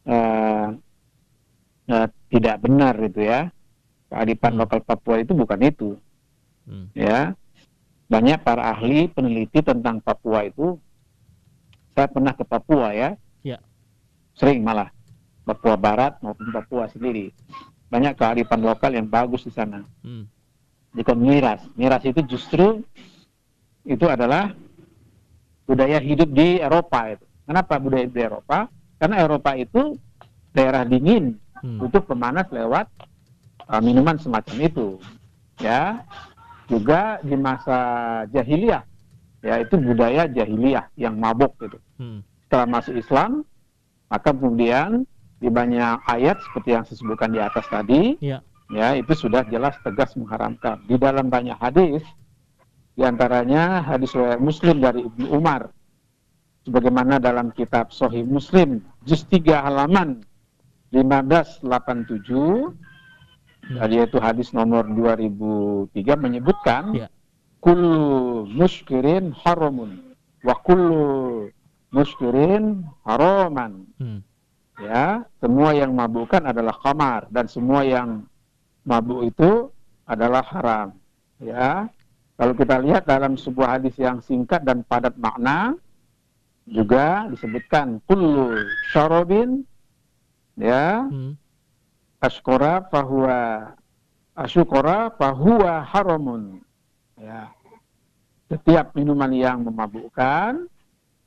uh, 0.04 0.68
uh, 1.88 2.06
tidak 2.28 2.60
benar 2.60 2.92
itu 3.00 3.24
ya 3.24 3.48
kearifan 4.12 4.52
hmm. 4.56 4.60
lokal 4.60 4.80
Papua 4.84 5.16
itu 5.24 5.32
bukan 5.32 5.60
itu 5.64 5.90
hmm. 6.68 6.92
ya 6.92 7.32
banyak 8.12 8.44
para 8.44 8.76
ahli 8.76 9.08
peneliti 9.08 9.64
tentang 9.64 10.04
Papua 10.04 10.44
itu 10.44 10.76
saya 11.96 12.08
pernah 12.08 12.36
ke 12.36 12.44
Papua 12.44 12.92
ya, 12.92 13.16
ya. 13.40 13.56
sering 14.36 14.60
malah 14.60 14.92
Papua 15.48 15.80
Barat 15.80 16.20
maupun 16.20 16.52
Papua 16.52 16.88
sendiri 16.92 17.32
banyak 17.92 18.16
kearifan 18.16 18.64
lokal 18.64 18.96
yang 18.96 19.04
bagus 19.04 19.44
di 19.44 19.52
sana. 19.52 19.84
Hmm. 20.00 20.24
Jika 20.96 21.12
miras. 21.12 21.60
Miras 21.76 22.00
itu 22.08 22.24
justru 22.24 22.80
itu 23.84 24.08
adalah 24.08 24.56
budaya 25.68 26.00
hidup 26.00 26.32
di 26.32 26.56
Eropa 26.56 27.12
itu. 27.12 27.24
Kenapa 27.44 27.76
budaya 27.76 28.08
di 28.08 28.20
Eropa? 28.24 28.72
Karena 28.96 29.20
Eropa 29.20 29.52
itu 29.60 30.00
daerah 30.56 30.88
dingin. 30.88 31.36
Hmm. 31.62 31.78
untuk 31.78 32.10
pemanas 32.10 32.50
lewat 32.50 32.90
uh, 33.70 33.78
minuman 33.78 34.18
semacam 34.18 34.56
itu. 34.66 34.98
Ya 35.62 36.02
juga 36.66 37.20
di 37.22 37.36
masa 37.36 37.78
jahiliyah 38.32 38.82
ya 39.42 39.58
itu 39.60 39.74
budaya 39.76 40.30
jahiliyah 40.30 40.88
yang 40.94 41.18
mabuk 41.18 41.52
gitu 41.58 41.78
hmm. 41.98 42.22
setelah 42.46 42.66
masuk 42.78 42.94
Islam 42.96 43.42
maka 44.06 44.30
kemudian 44.30 45.04
di 45.42 45.50
banyak 45.50 46.06
ayat 46.06 46.38
seperti 46.38 46.70
yang 46.70 46.86
disebutkan 46.86 47.34
di 47.34 47.42
atas 47.42 47.66
tadi 47.66 48.14
ya. 48.22 48.38
ya 48.70 48.94
itu 48.94 49.10
sudah 49.26 49.42
jelas 49.50 49.74
tegas 49.82 50.14
mengharamkan 50.14 50.78
di 50.86 50.94
dalam 50.94 51.26
banyak 51.26 51.58
hadis 51.58 52.06
di 52.94 53.02
antaranya 53.02 53.82
hadis 53.82 54.14
Muslim 54.38 54.78
dari 54.78 55.02
Ibnu 55.02 55.34
Umar 55.34 55.74
sebagaimana 56.62 57.18
dalam 57.18 57.50
kitab 57.50 57.90
Sahih 57.90 58.22
Muslim 58.22 58.86
juz 59.02 59.26
3 59.26 59.66
halaman 59.66 60.22
1587 60.94 61.66
ya. 63.74 63.90
yaitu 63.90 64.22
hadis 64.22 64.54
nomor 64.54 64.86
2003 64.86 65.90
menyebutkan 66.14 66.94
ya. 66.94 67.08
kullu 67.58 68.46
muskirin 68.46 69.34
haramun 69.34 70.14
wa 70.46 70.54
kullu 70.62 71.50
muskirin 71.90 72.86
haraman 73.02 73.90
hmm. 73.98 74.22
Ya 74.80 75.24
semua 75.40 75.76
yang 75.76 75.92
mabukkan 75.92 76.48
adalah 76.48 76.72
kamar 76.80 77.28
dan 77.28 77.44
semua 77.48 77.84
yang 77.84 78.24
mabuk 78.86 79.28
itu 79.28 79.68
adalah 80.08 80.42
haram. 80.42 80.88
Ya 81.42 81.88
kalau 82.38 82.54
kita 82.56 82.80
lihat 82.80 83.04
dalam 83.04 83.36
sebuah 83.36 83.78
hadis 83.78 83.94
yang 84.00 84.18
singkat 84.24 84.64
dan 84.64 84.82
padat 84.86 85.14
makna 85.20 85.76
juga 86.64 87.26
disebutkan 87.28 87.98
kullu 88.06 88.54
syarabin 88.94 89.66
ya 90.54 91.06
hmm. 91.10 91.34
askora 92.22 92.82
bahwa 92.86 93.72
asukora 94.34 95.12
bahwa 95.12 95.84
haramun. 95.84 96.62
Ya 97.20 97.52
setiap 98.52 98.92
minuman 98.92 99.32
yang 99.32 99.64
memabukkan 99.64 100.68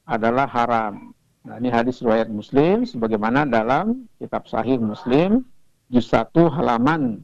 adalah 0.05 0.45
haram 0.45 1.14
nah 1.45 1.61
ini 1.61 1.69
hadis 1.69 2.01
riwayat 2.01 2.27
muslim 2.27 2.83
sebagaimana 2.83 3.45
dalam 3.45 4.09
kitab 4.17 4.49
sahih 4.49 4.81
muslim 4.81 5.45
juz 5.93 6.09
1 6.09 6.33
halaman 6.33 7.21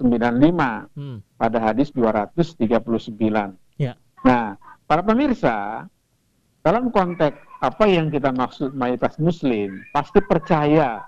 95 0.00 0.96
hmm. 0.96 1.18
pada 1.36 1.58
hadis 1.60 1.92
239 1.94 3.14
ya. 3.78 3.94
Nah, 4.24 4.56
para 4.88 5.04
pemirsa, 5.04 5.86
dalam 6.60 6.92
konteks 6.92 7.36
apa 7.60 7.84
yang 7.88 8.08
kita 8.08 8.32
maksud 8.32 8.72
mayoritas 8.72 9.20
muslim, 9.20 9.80
pasti 9.92 10.20
percaya 10.24 11.04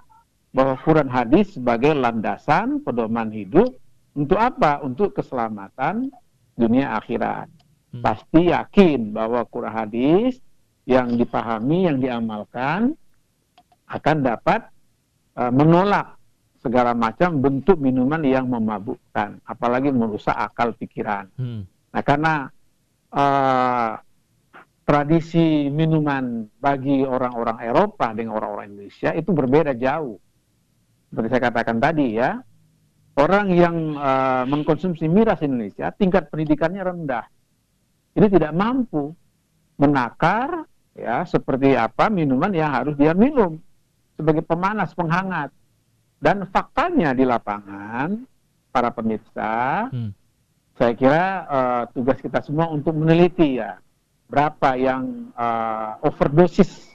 bahwa 0.52 0.76
Quran 0.85 1.09
hadis 1.09 1.57
sebagai 1.57 1.97
landasan 1.97 2.85
pedoman 2.85 3.33
hidup 3.33 3.73
untuk 4.12 4.37
apa? 4.37 4.85
Untuk 4.85 5.16
keselamatan 5.16 6.12
dunia 6.57 6.97
akhirat. 7.00 7.49
Hmm. 7.92 8.02
Pasti 8.04 8.52
yakin 8.52 9.16
bahwa 9.16 9.45
Quran 9.49 9.73
hadis 9.73 10.40
yang 10.89 11.15
dipahami, 11.15 11.87
yang 11.87 11.99
diamalkan 12.03 12.97
akan 13.87 14.17
dapat 14.25 14.67
uh, 15.39 15.53
menolak 15.53 16.19
segala 16.62 16.95
macam 16.95 17.43
bentuk 17.43 17.79
minuman 17.83 18.23
yang 18.23 18.47
memabukkan, 18.47 19.43
apalagi 19.43 19.91
merusak 19.91 20.35
akal 20.35 20.71
pikiran. 20.79 21.27
Hmm. 21.35 21.67
Nah, 21.93 22.03
karena 22.07 22.35
uh, 23.11 23.99
tradisi 24.87 25.67
minuman 25.71 26.47
bagi 26.59 27.03
orang-orang 27.03 27.59
Eropa 27.67 28.15
dengan 28.15 28.39
orang-orang 28.39 28.71
Indonesia 28.75 29.11
itu 29.15 29.31
berbeda 29.35 29.75
jauh. 29.75 30.19
Seperti 31.11 31.29
saya 31.29 31.43
katakan 31.51 31.77
tadi 31.83 32.17
ya, 32.17 32.39
orang 33.19 33.47
yang 33.53 33.77
uh, 33.99 34.47
mengkonsumsi 34.47 35.11
miras 35.11 35.43
Indonesia 35.43 35.91
tingkat 35.93 36.31
pendidikannya 36.31 36.83
rendah. 36.83 37.27
Ini 38.15 38.27
tidak 38.31 38.53
mampu 38.55 39.11
menakar 39.83 40.62
ya 40.93 41.25
seperti 41.25 41.73
apa 41.77 42.13
minuman 42.13 42.53
yang 42.53 42.71
harus 42.71 42.95
dia 42.97 43.17
minum 43.17 43.61
sebagai 44.17 44.45
pemanas, 44.47 44.95
penghangat. 44.95 45.51
Dan 46.23 46.47
faktanya 46.47 47.11
di 47.11 47.27
lapangan, 47.27 48.15
para 48.71 48.95
pemirsa, 48.95 49.91
hmm. 49.91 50.11
saya 50.79 50.93
kira 50.95 51.25
uh, 51.51 51.83
tugas 51.91 52.23
kita 52.23 52.39
semua 52.47 52.71
untuk 52.71 52.95
meneliti 52.95 53.59
ya 53.59 53.83
berapa 54.31 54.79
yang 54.79 55.35
uh, 55.35 55.99
overdosis 56.07 56.95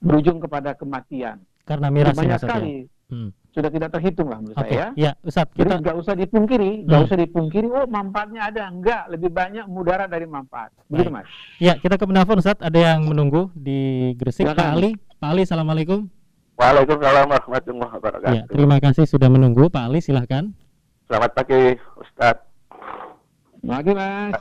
berujung 0.00 0.40
kepada 0.40 0.72
kematian. 0.74 1.38
Karena 1.68 1.92
miras 1.92 2.16
banyak 2.16 2.40
ya. 2.40 2.42
sekali. 2.42 2.76
Hmm. 3.12 3.30
Sudah 3.52 3.68
tidak 3.68 3.92
terhitung 3.92 4.32
lah 4.32 4.40
menurut 4.40 4.56
okay. 4.56 4.80
saya. 4.80 4.86
Ya, 4.96 5.12
Ustaz, 5.20 5.44
kita 5.52 5.76
nggak 5.76 5.96
usah 6.00 6.16
dipungkiri, 6.16 6.88
nggak 6.88 7.00
hmm. 7.04 7.08
usah 7.12 7.18
dipungkiri. 7.20 7.68
Oh, 7.68 7.84
manfaatnya 7.84 8.48
ada, 8.48 8.72
enggak. 8.72 9.12
Lebih 9.12 9.28
banyak 9.28 9.68
mudarat 9.68 10.08
dari 10.08 10.24
manfaat. 10.24 10.72
Begitu, 10.88 11.12
Mas. 11.12 11.28
Ya, 11.60 11.76
kita 11.76 12.00
ke 12.00 12.04
penelpon 12.08 12.40
Ustaz. 12.40 12.56
Ada 12.64 12.96
yang 12.96 13.04
menunggu 13.04 13.52
di 13.52 14.12
Gresik. 14.16 14.48
Pak 14.48 14.56
Ali, 14.56 14.96
Pak 15.20 15.28
Ali, 15.36 15.44
assalamualaikum. 15.44 16.08
Waalaikumsalam 16.56 17.28
warahmatullahi 17.28 17.92
wabarakatuh. 18.00 18.36
Ya, 18.40 18.42
terima 18.48 18.80
kasih 18.80 19.04
sudah 19.04 19.28
menunggu. 19.28 19.68
Pak 19.68 19.84
Ali, 19.84 20.00
silahkan. 20.00 20.48
Selamat 21.04 21.36
pagi, 21.36 21.76
Ustadz. 22.00 22.48
Pagi, 23.60 23.92
Mas. 23.92 24.40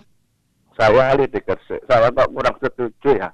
Saya 0.80 1.12
Ali 1.12 1.28
di 1.28 1.40
Gersik. 1.44 1.84
Saya 1.84 2.16
kok 2.16 2.32
kurang 2.32 2.56
setuju 2.64 3.12
ya. 3.12 3.30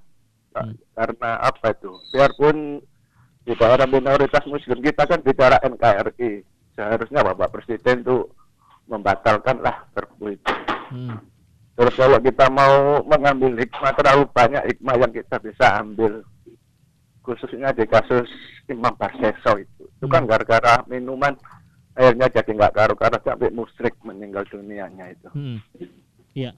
Hmm. 0.58 0.74
Karena 0.98 1.38
apa 1.38 1.70
itu? 1.70 1.94
Biarpun 2.10 2.82
di 3.48 3.56
daerah 3.56 3.88
minoritas 3.88 4.44
muslim 4.44 4.84
kita 4.84 5.08
kan 5.08 5.24
bicara 5.24 5.56
NKRI. 5.64 6.44
Seharusnya 6.76 7.24
Bapak 7.24 7.56
Presiden 7.56 8.04
tuh 8.04 8.28
membatalkan 8.92 9.64
lah 9.64 9.88
perpu 9.96 10.36
itu. 10.36 10.54
Hmm. 10.92 11.16
Terus 11.80 11.96
kalau 11.96 12.20
kita 12.20 12.52
mau 12.52 13.00
mengambil 13.08 13.56
hikmah 13.56 13.96
terlalu 13.96 14.28
banyak 14.36 14.64
hikmah 14.76 14.96
yang 15.00 15.12
kita 15.16 15.40
bisa 15.40 15.80
ambil 15.80 16.28
khususnya 17.28 17.76
di 17.76 17.84
kasus 17.84 18.28
Imam 18.72 18.96
Barseso 18.96 19.60
itu 19.60 19.84
itu 19.84 20.06
kan 20.08 20.24
hmm. 20.24 20.32
gara-gara 20.32 20.80
minuman 20.88 21.36
akhirnya 21.92 22.32
jadi 22.32 22.56
nggak 22.56 22.72
karu-karu 22.72 23.20
sampai 23.20 23.52
musrik 23.52 24.00
meninggal 24.00 24.48
dunianya 24.48 25.12
itu 25.12 25.28
hmm. 25.36 25.60
iya 26.32 26.56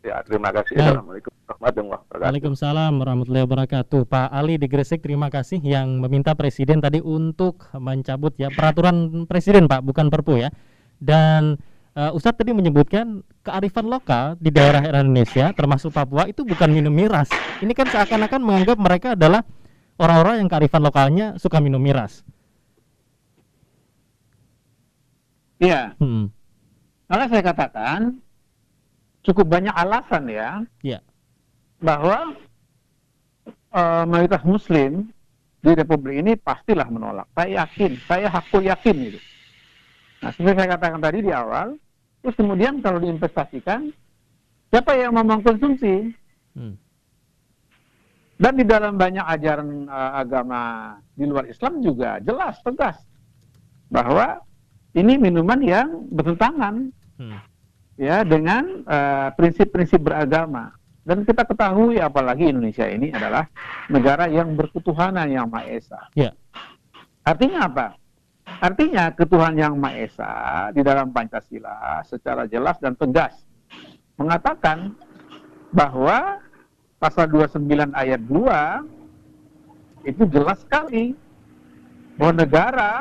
ya 0.00 0.24
terima 0.24 0.48
kasih 0.48 0.80
ya. 0.80 0.96
Assalamualaikum 0.96 1.35
warahmatullahi 1.56 2.00
wabarakatuh 2.04 2.24
Waalaikumsalam 2.24 2.92
warahmatullahi 3.00 3.44
wabarakatuh 3.48 4.00
Pak 4.08 4.28
Ali 4.32 4.54
di 4.60 4.66
Gresik 4.68 5.00
terima 5.00 5.32
kasih 5.32 5.60
yang 5.64 6.00
meminta 6.00 6.36
Presiden 6.36 6.84
tadi 6.84 7.00
untuk 7.00 7.66
mencabut 7.76 8.36
ya 8.36 8.52
peraturan 8.52 9.24
Presiden 9.24 9.64
Pak 9.66 9.80
bukan 9.84 10.12
Perpu 10.12 10.40
ya 10.40 10.52
dan 11.00 11.56
uh, 11.96 12.12
Ustadz 12.12 12.44
tadi 12.44 12.52
menyebutkan 12.52 13.24
kearifan 13.40 13.88
lokal 13.88 14.36
di 14.36 14.52
daerah 14.52 14.84
Indonesia 14.84 15.50
termasuk 15.56 15.96
Papua 15.96 16.28
itu 16.28 16.44
bukan 16.44 16.68
minum 16.68 16.92
miras. 16.92 17.32
Ini 17.64 17.72
kan 17.72 17.88
seakan-akan 17.88 18.40
menganggap 18.44 18.76
mereka 18.76 19.08
adalah 19.16 19.42
orang-orang 19.96 20.44
yang 20.44 20.48
kearifan 20.52 20.82
lokalnya 20.84 21.26
suka 21.40 21.60
minum 21.60 21.80
miras. 21.80 22.20
Iya. 25.56 25.96
Hmm. 25.96 26.28
Karena 27.08 27.26
saya 27.32 27.42
katakan 27.48 28.00
cukup 29.24 29.46
banyak 29.48 29.72
alasan 29.72 30.28
ya. 30.28 30.50
Iya. 30.84 31.00
Bahwa 31.82 32.32
uh, 33.72 34.04
mayoritas 34.08 34.42
Muslim 34.46 35.12
di 35.60 35.72
Republik 35.74 36.22
ini 36.22 36.32
pastilah 36.38 36.86
menolak. 36.86 37.26
Saya 37.34 37.66
yakin, 37.66 37.92
saya 38.06 38.30
hakul 38.30 38.62
yakin 38.62 38.96
itu. 39.12 39.20
Nah, 40.22 40.30
seperti 40.32 40.62
saya 40.62 40.68
katakan 40.78 41.00
tadi 41.02 41.18
di 41.26 41.32
awal, 41.34 41.74
terus 42.22 42.36
kemudian 42.38 42.78
kalau 42.80 43.02
diinvestasikan, 43.02 43.90
siapa 44.70 44.94
yang 44.94 45.12
mau 45.12 45.26
mengkonsumsi? 45.26 46.14
Hmm. 46.56 46.78
Dan 48.36 48.52
di 48.60 48.64
dalam 48.68 49.00
banyak 49.00 49.24
ajaran 49.24 49.88
uh, 49.88 50.12
agama 50.20 50.92
di 51.16 51.24
luar 51.24 51.48
Islam 51.48 51.80
juga 51.80 52.20
jelas 52.20 52.60
tegas 52.60 53.00
bahwa 53.88 54.44
ini 54.92 55.16
minuman 55.16 55.60
yang 55.64 55.88
bertentangan 56.12 56.92
hmm. 57.20 57.38
ya 58.00 58.24
dengan 58.24 58.84
eh, 58.84 59.28
prinsip-prinsip 59.36 60.00
uh, 60.00 60.04
beragama. 60.04 60.75
Dan 61.06 61.22
kita 61.22 61.46
ketahui 61.46 62.02
apalagi 62.02 62.50
Indonesia 62.50 62.82
ini 62.90 63.14
adalah 63.14 63.46
negara 63.86 64.26
yang 64.26 64.58
berketuhanan 64.58 65.30
yang 65.30 65.46
Maha 65.46 65.70
Esa. 65.70 66.10
Yeah. 66.18 66.34
Artinya 67.22 67.70
apa? 67.70 67.94
Artinya 68.58 69.14
ketuhanan 69.14 69.54
yang 69.54 69.74
Maha 69.78 70.02
Esa 70.02 70.30
di 70.74 70.82
dalam 70.82 71.14
Pancasila 71.14 72.02
secara 72.02 72.50
jelas 72.50 72.74
dan 72.82 72.98
tegas 72.98 73.38
mengatakan 74.18 74.98
bahwa 75.70 76.42
pasal 76.98 77.30
29 77.30 77.94
ayat 77.94 78.18
2 78.26 80.10
itu 80.10 80.22
jelas 80.26 80.58
sekali 80.66 81.14
bahwa 82.18 82.32
negara 82.42 82.92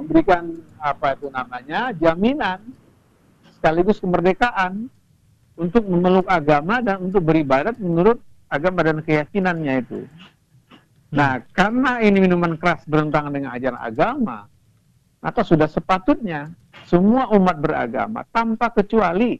memberikan 0.00 0.64
apa 0.80 1.12
itu 1.12 1.28
namanya 1.28 1.92
jaminan 1.92 2.60
sekaligus 3.60 4.00
kemerdekaan 4.00 4.88
untuk 5.54 5.86
memeluk 5.86 6.26
agama 6.26 6.82
dan 6.82 6.98
untuk 7.02 7.22
beribadat 7.22 7.78
menurut 7.78 8.18
agama 8.50 8.82
dan 8.82 8.98
keyakinannya 9.02 9.74
itu. 9.86 10.00
Nah, 11.14 11.42
karena 11.54 12.02
ini 12.02 12.18
minuman 12.26 12.58
keras 12.58 12.82
bertentangan 12.90 13.30
dengan 13.30 13.54
ajaran 13.54 13.78
agama, 13.78 14.50
maka 15.22 15.40
sudah 15.46 15.70
sepatutnya 15.70 16.50
semua 16.90 17.30
umat 17.32 17.54
beragama 17.62 18.26
tanpa 18.34 18.74
kecuali 18.74 19.38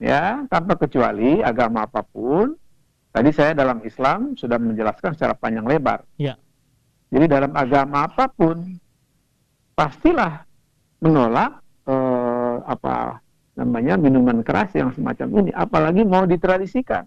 ya 0.00 0.48
tanpa 0.48 0.80
kecuali 0.80 1.44
agama 1.44 1.84
apa 1.84 2.00
pun. 2.00 2.56
Tadi 3.14 3.30
saya 3.30 3.54
dalam 3.54 3.78
Islam 3.86 4.34
sudah 4.34 4.58
menjelaskan 4.58 5.14
secara 5.14 5.38
panjang 5.38 5.70
lebar. 5.70 6.02
Ya. 6.18 6.34
Jadi 7.14 7.30
dalam 7.30 7.54
agama 7.54 8.10
apa 8.10 8.26
pun 8.26 8.58
pastilah 9.78 10.42
menolak 10.98 11.62
eh, 11.86 12.56
apa 12.66 13.22
namanya 13.54 13.94
minuman 13.94 14.42
keras 14.42 14.74
yang 14.74 14.90
semacam 14.94 15.46
ini, 15.46 15.50
apalagi 15.54 16.02
mau 16.02 16.26
ditradisikan, 16.26 17.06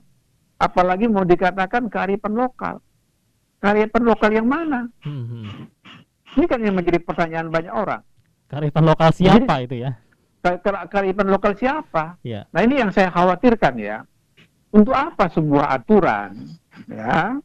apalagi 0.59 1.07
mau 1.11 1.27
dikatakan 1.27 1.91
kearifan 1.91 2.35
lokal. 2.35 2.79
Kearifan 3.57 4.03
lokal 4.05 4.31
yang 4.31 4.47
mana? 4.47 4.87
Hmm. 5.03 5.67
Ini 6.37 6.45
kan 6.45 6.61
yang 6.61 6.77
menjadi 6.77 7.01
pertanyaan 7.01 7.49
banyak 7.49 7.73
orang. 7.73 8.01
Kearifan 8.47 8.85
lokal 8.85 9.09
siapa 9.11 9.55
Jadi, 9.59 9.65
itu 9.67 9.75
ya? 9.83 9.91
kearifan 10.87 11.27
lokal 11.27 11.51
siapa. 11.57 12.15
Ya. 12.23 12.47
Nah 12.55 12.63
ini 12.63 12.79
yang 12.79 12.95
saya 12.95 13.11
khawatirkan 13.11 13.75
ya. 13.75 14.07
Untuk 14.71 14.93
apa 14.93 15.27
sebuah 15.31 15.79
aturan 15.79 16.35
ya 16.91 17.39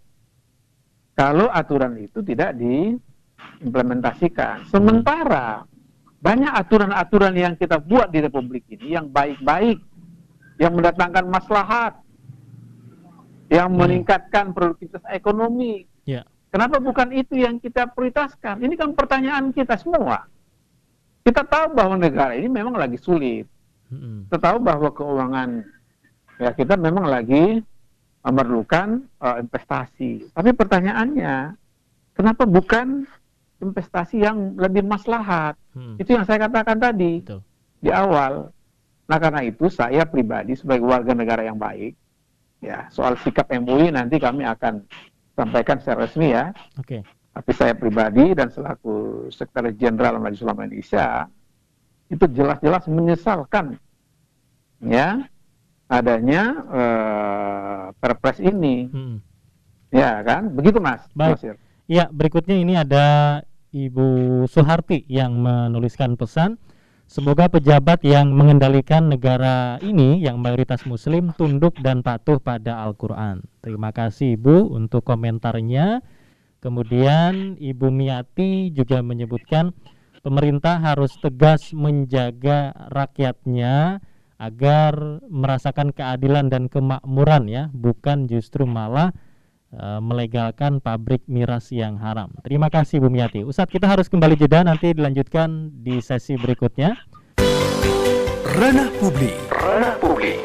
kalau 1.16 1.48
aturan 1.50 1.96
itu 1.98 2.22
tidak 2.22 2.54
diimplementasikan. 2.58 4.64
Sementara 4.68 5.64
banyak 6.22 6.52
aturan-aturan 6.54 7.34
yang 7.34 7.54
kita 7.58 7.82
buat 7.82 8.14
di 8.14 8.22
Republik 8.22 8.62
ini 8.70 8.94
yang 8.94 9.10
baik-baik, 9.10 9.82
yang 10.62 10.72
mendatangkan 10.78 11.26
maslahat, 11.26 11.98
yang 13.50 13.74
hmm. 13.74 13.78
meningkatkan 13.82 14.54
produktivitas 14.54 15.02
ekonomi. 15.10 15.90
Ya. 16.06 16.22
Kenapa 16.54 16.78
bukan 16.78 17.10
itu 17.10 17.42
yang 17.42 17.58
kita 17.58 17.90
prioritaskan? 17.90 18.62
Ini 18.62 18.78
kan 18.78 18.94
pertanyaan 18.94 19.50
kita 19.50 19.74
semua. 19.82 20.30
Kita 21.26 21.42
tahu 21.42 21.74
bahwa 21.74 21.98
negara 21.98 22.38
ini 22.38 22.46
memang 22.46 22.78
lagi 22.78 22.98
sulit. 22.98 23.46
Kita 23.92 24.38
tahu 24.40 24.58
bahwa 24.64 24.88
keuangan 24.88 25.60
ya 26.40 26.50
kita 26.56 26.80
memang 26.80 27.04
lagi 27.04 27.60
memerlukan 28.22 29.04
uh, 29.18 29.36
investasi. 29.42 30.32
Tapi 30.32 30.50
pertanyaannya, 30.54 31.58
kenapa 32.14 32.46
bukan 32.46 33.04
investasi 33.62 34.26
yang 34.26 34.58
lebih 34.58 34.82
maslahat? 34.82 35.54
Hmm. 35.72 35.96
Itu 35.96 36.18
yang 36.18 36.26
saya 36.26 36.50
katakan 36.50 36.76
tadi 36.82 37.22
Betul. 37.22 37.40
di 37.78 37.90
awal. 37.94 38.50
Nah 39.06 39.18
karena 39.18 39.46
itu 39.46 39.70
saya 39.70 40.02
pribadi 40.02 40.58
sebagai 40.58 40.84
warga 40.84 41.14
negara 41.14 41.46
yang 41.46 41.56
baik, 41.56 41.94
ya 42.58 42.90
soal 42.90 43.14
sikap 43.22 43.46
MUI 43.54 43.94
nanti 43.94 44.18
kami 44.18 44.42
akan 44.42 44.82
sampaikan 45.38 45.78
secara 45.78 46.10
resmi 46.10 46.34
ya. 46.34 46.50
Oke. 46.76 47.00
Okay. 47.00 47.02
Tapi 47.32 47.50
saya 47.56 47.72
pribadi 47.72 48.36
dan 48.36 48.52
selaku 48.52 49.26
Sekretaris 49.32 49.80
Jenderal 49.80 50.20
Majelis 50.20 50.44
Ulama 50.44 50.68
Indonesia 50.68 51.24
itu 52.12 52.28
jelas-jelas 52.28 52.84
menyesalkan 52.92 53.80
ya 54.84 55.24
adanya 55.88 56.42
uh, 56.68 57.84
perpres 57.96 58.36
ini. 58.40 58.88
Hmm. 58.88 59.16
Ya 59.92 60.24
kan, 60.24 60.48
begitu 60.56 60.80
Mas. 60.80 61.04
Baik. 61.12 61.56
Ya, 61.84 62.08
berikutnya 62.08 62.56
ini 62.56 62.80
ada 62.80 63.04
Ibu 63.72 64.44
Suharti 64.52 65.08
yang 65.08 65.40
menuliskan 65.40 66.20
pesan. 66.20 66.60
Semoga 67.08 67.48
pejabat 67.48 68.04
yang 68.04 68.32
mengendalikan 68.32 69.08
negara 69.08 69.80
ini 69.80 70.20
yang 70.20 70.40
mayoritas 70.40 70.84
muslim 70.84 71.32
tunduk 71.36 71.76
dan 71.80 72.04
patuh 72.04 72.36
pada 72.36 72.84
Al-Qur'an. 72.84 73.40
Terima 73.64 73.88
kasih 73.92 74.36
Ibu 74.36 74.76
untuk 74.76 75.08
komentarnya. 75.08 76.04
Kemudian 76.60 77.56
Ibu 77.56 77.88
Miati 77.88 78.68
juga 78.76 79.00
menyebutkan 79.00 79.72
pemerintah 80.20 80.76
harus 80.78 81.16
tegas 81.18 81.72
menjaga 81.72 82.76
rakyatnya 82.92 84.04
agar 84.36 85.24
merasakan 85.32 85.96
keadilan 85.96 86.52
dan 86.52 86.68
kemakmuran 86.68 87.48
ya, 87.48 87.72
bukan 87.72 88.28
justru 88.28 88.68
malah 88.68 89.16
melegalkan 90.00 90.84
pabrik 90.84 91.24
miras 91.24 91.72
yang 91.72 91.96
haram. 91.96 92.28
Terima 92.44 92.68
kasih 92.68 93.00
Bu 93.00 93.08
Miati. 93.08 93.40
Ustadz 93.40 93.72
kita 93.72 93.88
harus 93.88 94.12
kembali 94.12 94.36
jeda 94.36 94.60
nanti 94.60 94.92
dilanjutkan 94.92 95.72
di 95.80 95.98
sesi 96.04 96.36
berikutnya. 96.36 96.92
Ranah 98.52 98.92
Publik. 99.00 99.38
Ranah 99.48 99.96
Publik. 99.96 100.36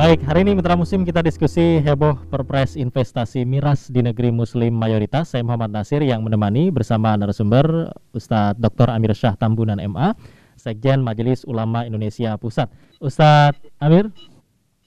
Baik, 0.00 0.24
hari 0.24 0.48
ini 0.48 0.56
Mitra 0.56 0.80
Muslim 0.80 1.04
kita 1.04 1.20
diskusi 1.20 1.76
heboh 1.76 2.16
perpres 2.32 2.72
investasi 2.72 3.44
miras 3.44 3.92
di 3.92 4.00
negeri 4.00 4.32
muslim 4.32 4.72
mayoritas. 4.72 5.36
Saya 5.36 5.44
Muhammad 5.44 5.76
Nasir 5.76 6.00
yang 6.00 6.24
menemani 6.24 6.72
bersama 6.72 7.12
narasumber 7.20 7.92
Ustadz 8.16 8.56
Dr. 8.56 8.88
Amir 8.88 9.12
Syah 9.12 9.36
Tambunan 9.36 9.76
MA 9.76 10.16
Sekjen 10.60 11.00
Majelis 11.00 11.48
Ulama 11.48 11.88
Indonesia 11.88 12.36
Pusat. 12.36 12.68
Ustadz 13.00 13.64
Amir? 13.80 14.12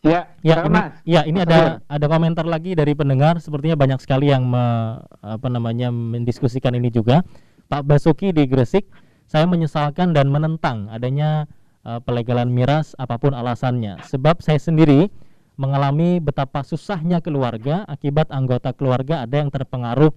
Ya, 0.04 0.28
ya 0.44 0.68
ini, 0.68 0.80
ya 1.08 1.22
ini 1.24 1.40
ada 1.48 1.80
ada 1.88 2.06
komentar 2.12 2.44
lagi 2.44 2.76
dari 2.76 2.92
pendengar. 2.92 3.40
Sepertinya 3.40 3.80
banyak 3.80 4.04
sekali 4.04 4.30
yang 4.30 4.44
me, 4.44 5.00
apa 5.24 5.48
namanya 5.48 5.90
mendiskusikan 5.90 6.76
ini 6.76 6.92
juga. 6.92 7.24
Pak 7.72 7.88
Basuki 7.88 8.36
di 8.36 8.44
Gresik, 8.44 8.84
saya 9.32 9.48
menyesalkan 9.48 10.12
dan 10.12 10.28
menentang 10.28 10.92
adanya 10.92 11.48
uh, 11.88 12.04
pelegalan 12.04 12.52
miras 12.52 13.00
apa 13.00 13.16
pun 13.16 13.32
alasannya. 13.32 14.04
Sebab 14.04 14.44
saya 14.44 14.60
sendiri 14.60 15.08
mengalami 15.56 16.20
betapa 16.20 16.68
susahnya 16.68 17.24
keluarga 17.24 17.88
akibat 17.88 18.28
anggota 18.28 18.76
keluarga 18.76 19.24
ada 19.24 19.40
yang 19.40 19.48
terpengaruh 19.56 20.12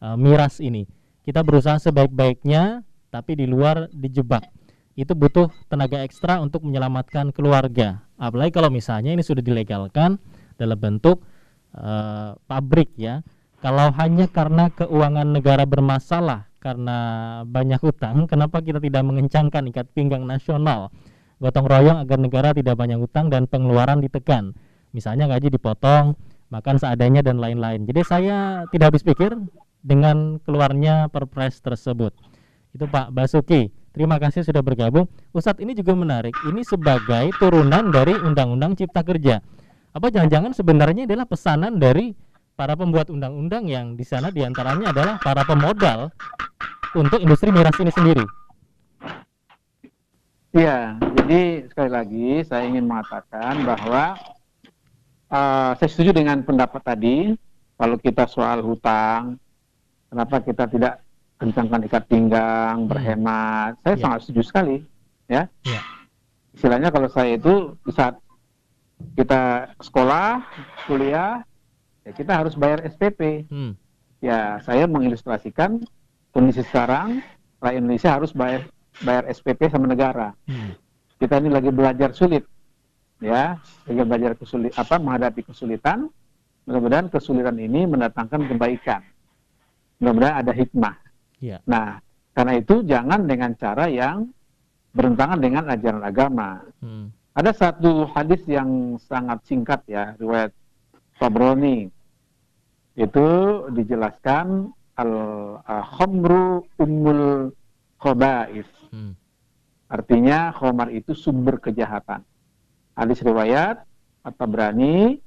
uh, 0.00 0.16
miras 0.16 0.64
ini. 0.64 0.88
Kita 1.28 1.44
berusaha 1.44 1.76
sebaik-baiknya 1.76 2.88
tapi 3.12 3.36
di 3.36 3.44
luar 3.44 3.92
dijebak 3.92 4.55
itu 4.96 5.12
butuh 5.12 5.52
tenaga 5.68 6.00
ekstra 6.00 6.40
untuk 6.40 6.64
menyelamatkan 6.64 7.28
keluarga. 7.30 8.00
Apalagi 8.16 8.56
kalau 8.56 8.72
misalnya 8.72 9.12
ini 9.12 9.20
sudah 9.20 9.44
dilegalkan 9.44 10.16
dalam 10.56 10.80
bentuk 10.80 11.20
uh, 11.76 12.32
pabrik 12.48 12.96
ya. 12.96 13.20
Kalau 13.60 13.92
hanya 14.00 14.28
karena 14.28 14.72
keuangan 14.72 15.36
negara 15.36 15.68
bermasalah 15.68 16.48
karena 16.60 16.98
banyak 17.44 17.80
hutang, 17.84 18.24
kenapa 18.32 18.64
kita 18.64 18.80
tidak 18.80 19.04
mengencangkan 19.04 19.68
ikat 19.68 19.86
pinggang 19.92 20.24
nasional? 20.24 20.88
Gotong 21.36 21.68
royong 21.68 22.00
agar 22.00 22.16
negara 22.16 22.48
tidak 22.56 22.80
banyak 22.80 22.96
hutang 22.96 23.28
dan 23.28 23.44
pengeluaran 23.44 24.00
ditekan. 24.00 24.56
Misalnya 24.96 25.28
gaji 25.28 25.52
dipotong, 25.52 26.16
makan 26.48 26.80
seadanya 26.80 27.20
dan 27.20 27.36
lain-lain. 27.36 27.84
Jadi 27.84 28.00
saya 28.00 28.64
tidak 28.72 28.96
habis 28.96 29.04
pikir 29.04 29.36
dengan 29.84 30.40
keluarnya 30.40 31.12
perpres 31.12 31.60
tersebut. 31.60 32.16
Itu 32.72 32.88
Pak 32.88 33.12
Basuki. 33.12 33.68
Terima 33.96 34.20
kasih 34.20 34.44
sudah 34.44 34.60
bergabung. 34.60 35.08
Ustadz 35.32 35.64
ini 35.64 35.72
juga 35.72 35.96
menarik. 35.96 36.36
Ini 36.44 36.60
sebagai 36.68 37.32
turunan 37.40 37.88
dari 37.88 38.12
Undang-Undang 38.12 38.76
Cipta 38.76 39.00
Kerja. 39.00 39.40
Apa 39.96 40.12
jangan-jangan 40.12 40.52
sebenarnya 40.52 41.08
adalah 41.08 41.24
pesanan 41.24 41.80
dari 41.80 42.12
para 42.52 42.76
pembuat 42.76 43.08
undang-undang 43.08 43.64
yang 43.64 43.96
di 43.96 44.04
sana 44.04 44.28
di 44.28 44.44
antaranya 44.44 44.92
adalah 44.92 45.16
para 45.16 45.48
pemodal 45.48 46.12
untuk 46.92 47.24
industri 47.24 47.48
miras 47.48 47.72
ini 47.80 47.88
sendiri. 47.88 48.24
Iya, 50.52 51.00
jadi 51.00 51.64
sekali 51.64 51.90
lagi 51.92 52.28
saya 52.44 52.68
ingin 52.68 52.84
mengatakan 52.84 53.64
bahwa 53.64 54.12
uh, 55.32 55.72
saya 55.72 55.88
setuju 55.88 56.12
dengan 56.20 56.44
pendapat 56.44 56.84
tadi. 56.84 57.32
Kalau 57.76 57.96
kita 58.00 58.28
soal 58.28 58.60
hutang, 58.60 59.40
kenapa 60.12 60.44
kita 60.44 60.68
tidak 60.68 61.00
kencangkan 61.36 61.84
ikat 61.88 62.04
pinggang, 62.08 62.84
hmm. 62.84 62.88
berhemat. 62.90 63.76
Saya 63.84 63.94
yeah. 63.96 64.02
sangat 64.02 64.18
setuju 64.24 64.42
sekali, 64.44 64.76
ya. 65.28 65.42
Yeah. 65.64 65.84
Istilahnya 66.56 66.88
kalau 66.88 67.08
saya 67.12 67.36
itu 67.36 67.76
di 67.84 67.92
saat 67.92 68.16
kita 69.12 69.76
sekolah, 69.84 70.40
kuliah, 70.88 71.44
ya 72.08 72.10
kita 72.16 72.32
harus 72.32 72.56
bayar 72.56 72.80
SPP. 72.88 73.44
Hmm. 73.52 73.76
Ya, 74.24 74.56
saya 74.64 74.88
mengilustrasikan 74.88 75.84
kondisi 76.32 76.64
sekarang 76.64 77.20
rakyat 77.60 77.76
Indonesia 77.76 78.10
harus 78.16 78.32
bayar 78.32 78.64
bayar 79.04 79.28
SPP 79.28 79.68
sama 79.68 79.84
negara. 79.84 80.32
Hmm. 80.48 80.72
Kita 81.20 81.36
ini 81.36 81.52
lagi 81.52 81.68
belajar 81.68 82.16
sulit, 82.16 82.48
ya, 83.20 83.60
lagi 83.84 84.02
belajar 84.08 84.32
kesulit 84.40 84.72
apa 84.72 84.96
menghadapi 84.96 85.44
kesulitan. 85.44 86.08
Mudah-mudahan 86.64 87.12
kesulitan 87.12 87.60
ini 87.60 87.84
mendatangkan 87.84 88.48
kebaikan. 88.50 89.04
Mudah-mudahan 90.02 90.42
ada 90.42 90.50
hikmah 90.50 91.05
Ya. 91.40 91.60
Nah, 91.68 92.00
karena 92.32 92.52
itu 92.60 92.84
jangan 92.84 93.24
dengan 93.28 93.52
cara 93.56 93.88
yang 93.88 94.28
bertentangan 94.96 95.40
dengan 95.40 95.64
ajaran 95.68 96.04
agama. 96.04 96.64
Hmm. 96.80 97.12
Ada 97.36 97.52
satu 97.52 98.08
hadis 98.16 98.40
yang 98.48 98.96
sangat 98.96 99.44
singkat 99.44 99.84
ya, 99.84 100.16
riwayat 100.16 100.56
Tabrani. 101.20 101.92
Itu 102.96 103.28
dijelaskan 103.76 104.72
al-khamru 104.96 106.64
ummul 106.80 107.52
khaba'is. 108.00 108.68
Hmm. 108.88 109.12
Artinya 109.92 110.56
khamar 110.56 110.88
itu 110.96 111.12
sumber 111.12 111.60
kejahatan. 111.60 112.24
Hadis 112.96 113.20
riwayat 113.20 113.84
At-Tabrani, 114.24 115.20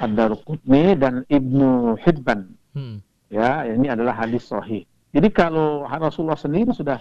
Ad-Darqutni 0.00 0.96
dan 0.96 1.28
Ibnu 1.28 2.00
Hibban. 2.00 2.48
Hmm. 2.72 3.04
Ya, 3.28 3.68
ini 3.68 3.92
adalah 3.92 4.16
hadis 4.16 4.48
sahih. 4.48 4.88
Jadi 5.12 5.28
kalau 5.28 5.84
Rasulullah 5.84 6.40
sendiri 6.40 6.72
sudah 6.72 6.98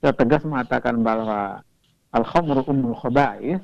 tegas 0.00 0.44
mengatakan 0.44 1.00
bahwa 1.00 1.64
al-khamru 2.12 2.62
ummul 2.68 2.96
khaba'is 3.00 3.60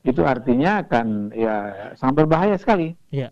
itu 0.00 0.24
artinya 0.24 0.80
akan 0.80 1.28
ya 1.36 1.54
sangat 2.00 2.24
berbahaya 2.24 2.56
sekali. 2.56 2.96
Ya. 3.12 3.28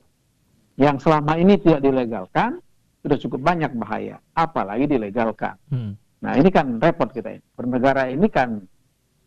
Yang 0.77 1.09
selama 1.09 1.41
ini 1.41 1.57
tidak 1.57 1.81
dilegalkan 1.81 2.61
sudah 3.01 3.17
cukup 3.17 3.41
banyak 3.41 3.73
bahaya, 3.81 4.21
apalagi 4.37 4.85
dilegalkan. 4.85 5.57
Hmm. 5.73 5.97
Nah 6.21 6.37
ini 6.37 6.53
kan 6.53 6.77
repot 6.77 7.09
kita 7.09 7.41
ini. 7.41 7.45
Bernegara 7.57 8.11
ini 8.13 8.29
kan 8.29 8.61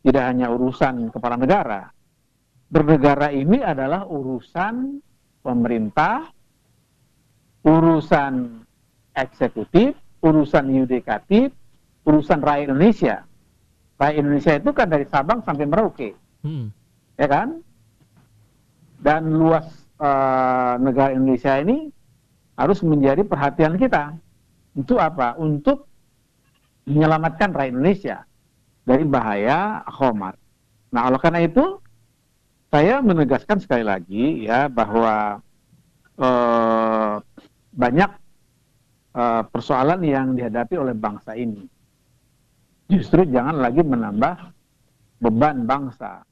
tidak 0.06 0.24
hanya 0.30 0.54
urusan 0.54 1.10
kepala 1.10 1.36
negara. 1.42 1.90
Bernegara 2.72 3.34
ini 3.34 3.60
adalah 3.60 4.06
urusan 4.08 5.02
pemerintah, 5.42 6.30
urusan 7.66 8.64
eksekutif, 9.18 9.98
urusan 10.22 10.70
yudikatif, 10.70 11.52
urusan 12.06 12.40
rakyat 12.42 12.70
Indonesia. 12.70 13.26
Rakyat 13.98 14.18
Indonesia 14.18 14.54
itu 14.58 14.70
kan 14.74 14.88
dari 14.90 15.06
Sabang 15.06 15.46
sampai 15.46 15.66
Merauke, 15.66 16.18
hmm. 16.46 16.66
ya 17.18 17.28
kan? 17.30 17.62
Dan 19.02 19.34
luas 19.34 19.66
uh, 19.98 20.78
negara 20.78 21.14
Indonesia 21.14 21.58
ini 21.58 21.90
harus 22.58 22.82
menjadi 22.86 23.26
perhatian 23.26 23.78
kita. 23.78 24.14
Untuk 24.78 25.02
apa? 25.02 25.38
Untuk 25.38 25.90
menyelamatkan 26.86 27.54
rakyat 27.54 27.74
Indonesia 27.74 28.18
dari 28.86 29.06
bahaya 29.06 29.86
khomar. 29.90 30.38
Nah, 30.94 31.10
oleh 31.10 31.20
karena 31.22 31.46
itu, 31.46 31.82
saya 32.72 33.04
menegaskan 33.04 33.60
sekali 33.60 33.84
lagi 33.84 34.48
ya 34.48 34.72
bahwa 34.72 35.44
uh, 36.18 37.20
banyak 37.76 38.12
uh, 39.16 39.44
persoalan 39.48 40.02
yang 40.04 40.34
dihadapi 40.36 40.76
oleh 40.76 40.96
bangsa 40.96 41.36
ini. 41.36 41.64
Justru 42.92 43.24
jangan 43.28 43.60
lagi 43.60 43.80
menambah 43.84 44.36
beban 45.24 45.64
bangsa. 45.64 46.24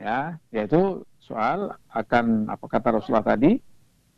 Ya, 0.00 0.40
yaitu 0.48 1.04
soal 1.20 1.76
akan 1.92 2.48
apa 2.48 2.64
kata 2.64 2.96
Rasulullah 2.96 3.36
tadi, 3.36 3.60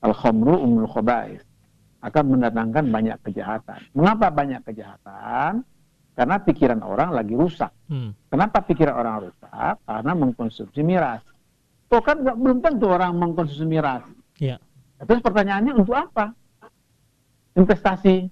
al-khamru 0.02 0.62
umul 0.62 0.86
khabais. 0.86 1.42
akan 2.02 2.24
mendatangkan 2.34 2.84
banyak 2.90 3.16
kejahatan. 3.22 3.78
Mengapa 3.94 4.26
banyak 4.34 4.58
kejahatan? 4.66 5.62
Karena 6.12 6.36
pikiran 6.42 6.82
orang 6.82 7.14
lagi 7.14 7.32
rusak. 7.32 7.70
Hmm. 7.88 8.10
Kenapa 8.26 8.60
pikiran 8.66 8.98
orang 8.98 9.30
rusak? 9.30 9.74
Karena 9.86 10.12
mengkonsumsi 10.12 10.82
miras. 10.82 11.22
Tuh 11.86 12.02
kan 12.02 12.20
gak, 12.26 12.36
belum 12.36 12.58
tentu 12.58 12.90
orang 12.90 13.16
mengkonsumsi 13.16 13.64
miras. 13.64 14.02
Ya. 14.36 14.58
Terus 14.98 15.22
pertanyaannya 15.22 15.72
untuk 15.78 15.94
apa? 15.94 16.34
Investasi. 17.58 18.30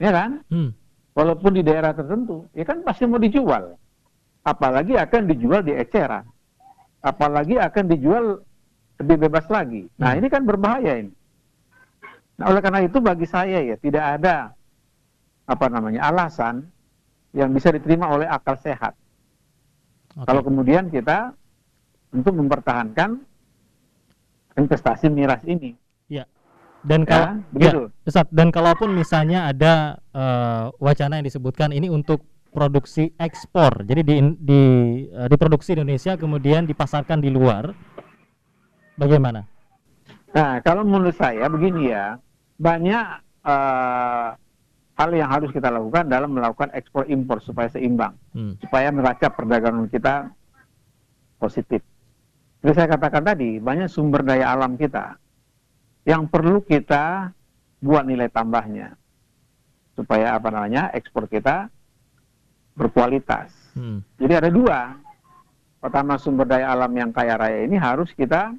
Ya 0.00 0.10
kan? 0.10 0.42
Hmm. 0.50 0.70
Walaupun 1.14 1.54
di 1.54 1.62
daerah 1.62 1.94
tertentu, 1.94 2.50
ya 2.50 2.66
kan 2.66 2.82
pasti 2.82 3.06
mau 3.06 3.22
dijual. 3.22 3.78
Apalagi 4.42 4.98
akan 4.98 5.30
dijual 5.30 5.62
di 5.62 5.72
eceran. 5.72 6.26
Apalagi 7.04 7.54
akan 7.60 7.84
dijual 7.86 8.24
lebih 8.98 9.16
bebas 9.28 9.46
lagi. 9.46 9.86
Nah, 10.00 10.14
hmm. 10.14 10.18
ini 10.18 10.26
kan 10.26 10.42
berbahaya 10.42 11.06
ini. 11.06 11.12
Nah, 12.34 12.50
oleh 12.50 12.60
karena 12.60 12.82
itu 12.82 12.98
bagi 12.98 13.26
saya 13.30 13.62
ya 13.62 13.78
tidak 13.78 14.04
ada 14.18 14.50
apa 15.44 15.66
namanya 15.70 16.08
alasan 16.10 16.66
yang 17.30 17.54
bisa 17.54 17.70
diterima 17.70 18.10
oleh 18.10 18.26
akal 18.26 18.58
sehat. 18.58 18.98
Okay. 20.14 20.26
Kalau 20.26 20.42
kemudian 20.42 20.90
kita 20.90 21.34
untuk 22.14 22.34
mempertahankan 22.38 23.22
investasi 24.54 25.10
miras 25.10 25.42
ini. 25.46 25.74
Dan 26.84 27.08
ya, 27.08 27.08
kalau 27.08 27.26
ya, 27.56 27.72
ya, 28.04 28.22
dan 28.28 28.52
kalaupun 28.52 28.92
misalnya 28.92 29.48
ada 29.48 29.96
uh, 30.12 30.68
wacana 30.76 31.16
yang 31.16 31.24
disebutkan 31.24 31.72
ini 31.72 31.88
untuk 31.88 32.20
produksi 32.52 33.08
ekspor. 33.16 33.88
Jadi 33.88 34.04
di 34.04 34.14
di 34.36 34.62
uh, 35.08 35.24
diproduksi 35.26 35.72
di 35.72 35.80
Indonesia 35.80 36.12
kemudian 36.20 36.68
dipasarkan 36.68 37.24
di 37.24 37.32
luar. 37.32 37.72
Bagaimana? 39.00 39.42
Nah, 40.36 40.60
kalau 40.62 40.84
menurut 40.84 41.16
saya 41.16 41.48
begini 41.48 41.90
ya, 41.90 42.20
banyak 42.60 43.06
uh, 43.42 44.36
hal 44.94 45.10
yang 45.10 45.26
harus 45.32 45.50
kita 45.50 45.72
lakukan 45.72 46.06
dalam 46.06 46.36
melakukan 46.36 46.70
ekspor 46.76 47.08
impor 47.10 47.42
supaya 47.42 47.66
seimbang, 47.72 48.14
hmm. 48.36 48.60
supaya 48.62 48.92
neraca 48.94 49.32
perdagangan 49.32 49.90
kita 49.90 50.30
positif. 51.40 51.82
Jadi 52.62 52.72
saya 52.76 52.88
katakan 52.92 53.24
tadi 53.24 53.58
banyak 53.58 53.90
sumber 53.90 54.22
daya 54.22 54.52
alam 54.52 54.78
kita 54.78 55.18
yang 56.04 56.28
perlu 56.28 56.60
kita 56.60 57.32
buat 57.80 58.04
nilai 58.04 58.28
tambahnya 58.28 58.96
supaya 59.96 60.36
apa 60.36 60.48
namanya 60.52 60.92
ekspor 60.92 61.28
kita 61.28 61.68
berkualitas. 62.74 63.50
Hmm. 63.74 64.02
Jadi 64.18 64.32
ada 64.34 64.50
dua. 64.50 64.98
Pertama 65.80 66.16
sumber 66.16 66.48
daya 66.48 66.72
alam 66.72 66.92
yang 66.96 67.12
kaya 67.12 67.36
raya 67.36 67.68
ini 67.68 67.76
harus 67.76 68.08
kita 68.16 68.56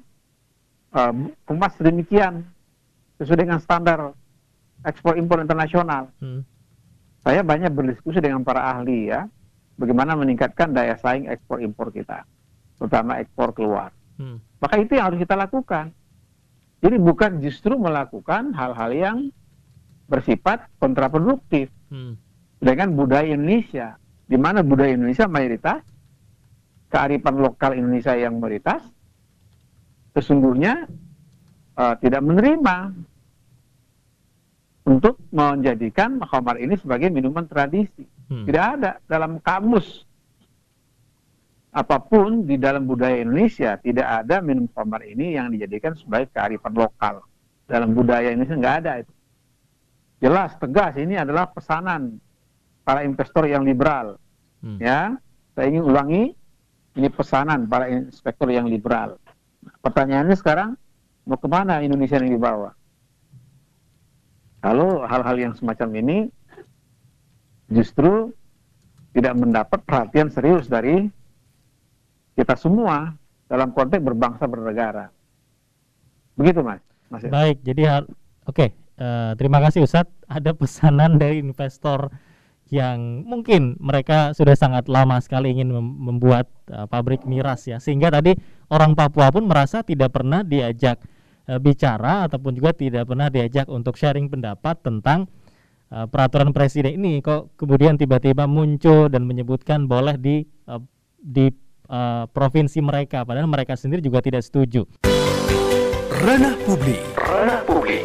uh, 0.94 1.12
kemas 1.42 1.74
sedemikian 1.74 2.46
sesuai 3.18 3.42
dengan 3.42 3.58
standar 3.58 4.14
ekspor 4.86 5.18
impor 5.18 5.42
internasional. 5.42 6.08
Hmm. 6.22 6.46
Saya 7.26 7.42
banyak 7.42 7.74
berdiskusi 7.74 8.22
dengan 8.22 8.46
para 8.46 8.62
ahli 8.70 9.10
ya, 9.10 9.26
bagaimana 9.74 10.14
meningkatkan 10.14 10.70
daya 10.70 10.94
saing 11.02 11.26
ekspor 11.26 11.58
impor 11.58 11.90
kita, 11.90 12.22
terutama 12.78 13.18
ekspor 13.18 13.50
keluar. 13.50 13.90
Hmm. 14.14 14.38
Maka 14.62 14.78
itu 14.78 14.94
yang 14.94 15.10
harus 15.10 15.18
kita 15.18 15.34
lakukan. 15.34 15.90
Jadi 16.84 16.96
bukan 17.00 17.40
justru 17.40 17.74
melakukan 17.80 18.52
hal-hal 18.52 18.90
yang 18.92 19.18
bersifat 20.06 20.68
kontraproduktif 20.78 21.72
hmm. 21.88 22.14
dengan 22.62 22.94
budaya 22.94 23.32
Indonesia, 23.32 23.96
di 24.28 24.38
mana 24.38 24.60
budaya 24.62 24.94
Indonesia 24.94 25.26
mayoritas, 25.26 25.82
kearifan 26.92 27.42
lokal 27.42 27.74
Indonesia 27.74 28.14
yang 28.14 28.38
mayoritas, 28.38 28.84
sesungguhnya 30.14 30.86
uh, 31.74 31.94
tidak 31.98 32.22
menerima 32.22 32.76
untuk 34.86 35.18
menjadikan 35.34 36.22
khamar 36.22 36.62
ini 36.62 36.78
sebagai 36.78 37.10
minuman 37.10 37.44
tradisi. 37.50 38.06
Hmm. 38.30 38.46
Tidak 38.46 38.64
ada 38.78 39.02
dalam 39.10 39.42
kamus 39.42 40.06
apa 41.76 42.00
pun 42.00 42.48
di 42.48 42.56
dalam 42.56 42.88
budaya 42.88 43.20
Indonesia 43.20 43.76
tidak 43.76 44.24
ada 44.24 44.40
minum 44.40 44.64
khamar 44.72 45.04
ini 45.04 45.36
yang 45.36 45.52
dijadikan 45.52 45.92
sebagai 45.92 46.32
kearifan 46.32 46.72
lokal. 46.72 47.20
Dalam 47.68 47.92
budaya 47.92 48.32
Indonesia 48.32 48.56
nggak 48.56 48.76
ada 48.80 48.92
itu. 49.04 49.12
Jelas 50.24 50.56
tegas 50.56 50.96
ini 50.96 51.20
adalah 51.20 51.52
pesanan 51.52 52.16
para 52.80 53.04
investor 53.04 53.44
yang 53.44 53.68
liberal. 53.68 54.16
Hmm. 54.64 54.80
Ya, 54.80 55.20
saya 55.52 55.68
ingin 55.68 55.84
ulangi 55.84 56.32
ini 56.96 57.08
pesanan 57.12 57.68
para 57.68 57.92
inspektor 57.92 58.48
yang 58.48 58.64
liberal. 58.64 59.20
Pertanyaannya 59.84 60.36
sekarang 60.40 60.80
mau 61.28 61.36
ke 61.36 61.44
mana 61.44 61.84
Indonesia 61.84 62.16
yang 62.16 62.32
dibawa? 62.32 62.72
Kalau 64.64 65.04
hal-hal 65.04 65.36
yang 65.36 65.52
semacam 65.52 65.92
ini 66.00 66.18
justru 67.68 68.32
tidak 69.12 69.36
mendapat 69.36 69.84
perhatian 69.84 70.32
serius 70.32 70.72
dari 70.72 71.12
kita 72.36 72.54
semua 72.54 73.16
dalam 73.48 73.72
konteks 73.72 74.04
berbangsa 74.04 74.44
bernegara. 74.44 75.08
Begitu, 76.36 76.60
Mas. 76.60 76.84
mas 77.08 77.24
Baik, 77.24 77.64
jadi 77.64 78.04
oke. 78.44 78.52
Okay. 78.52 78.70
Uh, 78.96 79.04
eh, 79.04 79.32
terima 79.40 79.58
kasih 79.64 79.84
Ustadz. 79.84 80.12
Ada 80.36 80.52
pesanan 80.52 81.16
dari 81.16 81.40
investor 81.40 82.12
yang 82.66 83.22
mungkin 83.22 83.78
mereka 83.78 84.34
sudah 84.34 84.58
sangat 84.58 84.90
lama 84.90 85.22
sekali 85.22 85.54
ingin 85.54 85.70
membuat 85.80 86.50
uh, 86.74 86.84
pabrik 86.90 87.22
miras 87.22 87.62
ya, 87.70 87.78
sehingga 87.78 88.10
tadi 88.10 88.34
orang 88.74 88.98
Papua 88.98 89.30
pun 89.30 89.46
merasa 89.46 89.86
tidak 89.86 90.10
pernah 90.10 90.42
diajak 90.42 90.98
uh, 91.46 91.62
bicara 91.62 92.26
ataupun 92.26 92.58
juga 92.58 92.74
tidak 92.74 93.06
pernah 93.06 93.30
diajak 93.30 93.70
untuk 93.70 93.94
sharing 93.94 94.26
pendapat 94.26 94.82
tentang 94.82 95.30
uh, 95.94 96.10
peraturan 96.10 96.50
presiden 96.50 96.98
ini 96.98 97.22
kok 97.22 97.54
kemudian 97.54 97.94
tiba-tiba 97.94 98.50
muncul 98.50 99.06
dan 99.06 99.22
menyebutkan 99.30 99.86
boleh 99.86 100.18
di 100.18 100.42
uh, 100.66 100.82
di 101.22 101.54
uh, 101.86 102.28
provinsi 102.30 102.78
mereka 102.84 103.22
padahal 103.22 103.50
mereka 103.50 103.74
sendiri 103.78 104.02
juga 104.02 104.22
tidak 104.22 104.44
setuju. 104.46 104.86
Ranah 106.16 106.54
publik. 106.66 107.02
Ranah 107.16 107.60
publik. 107.66 108.04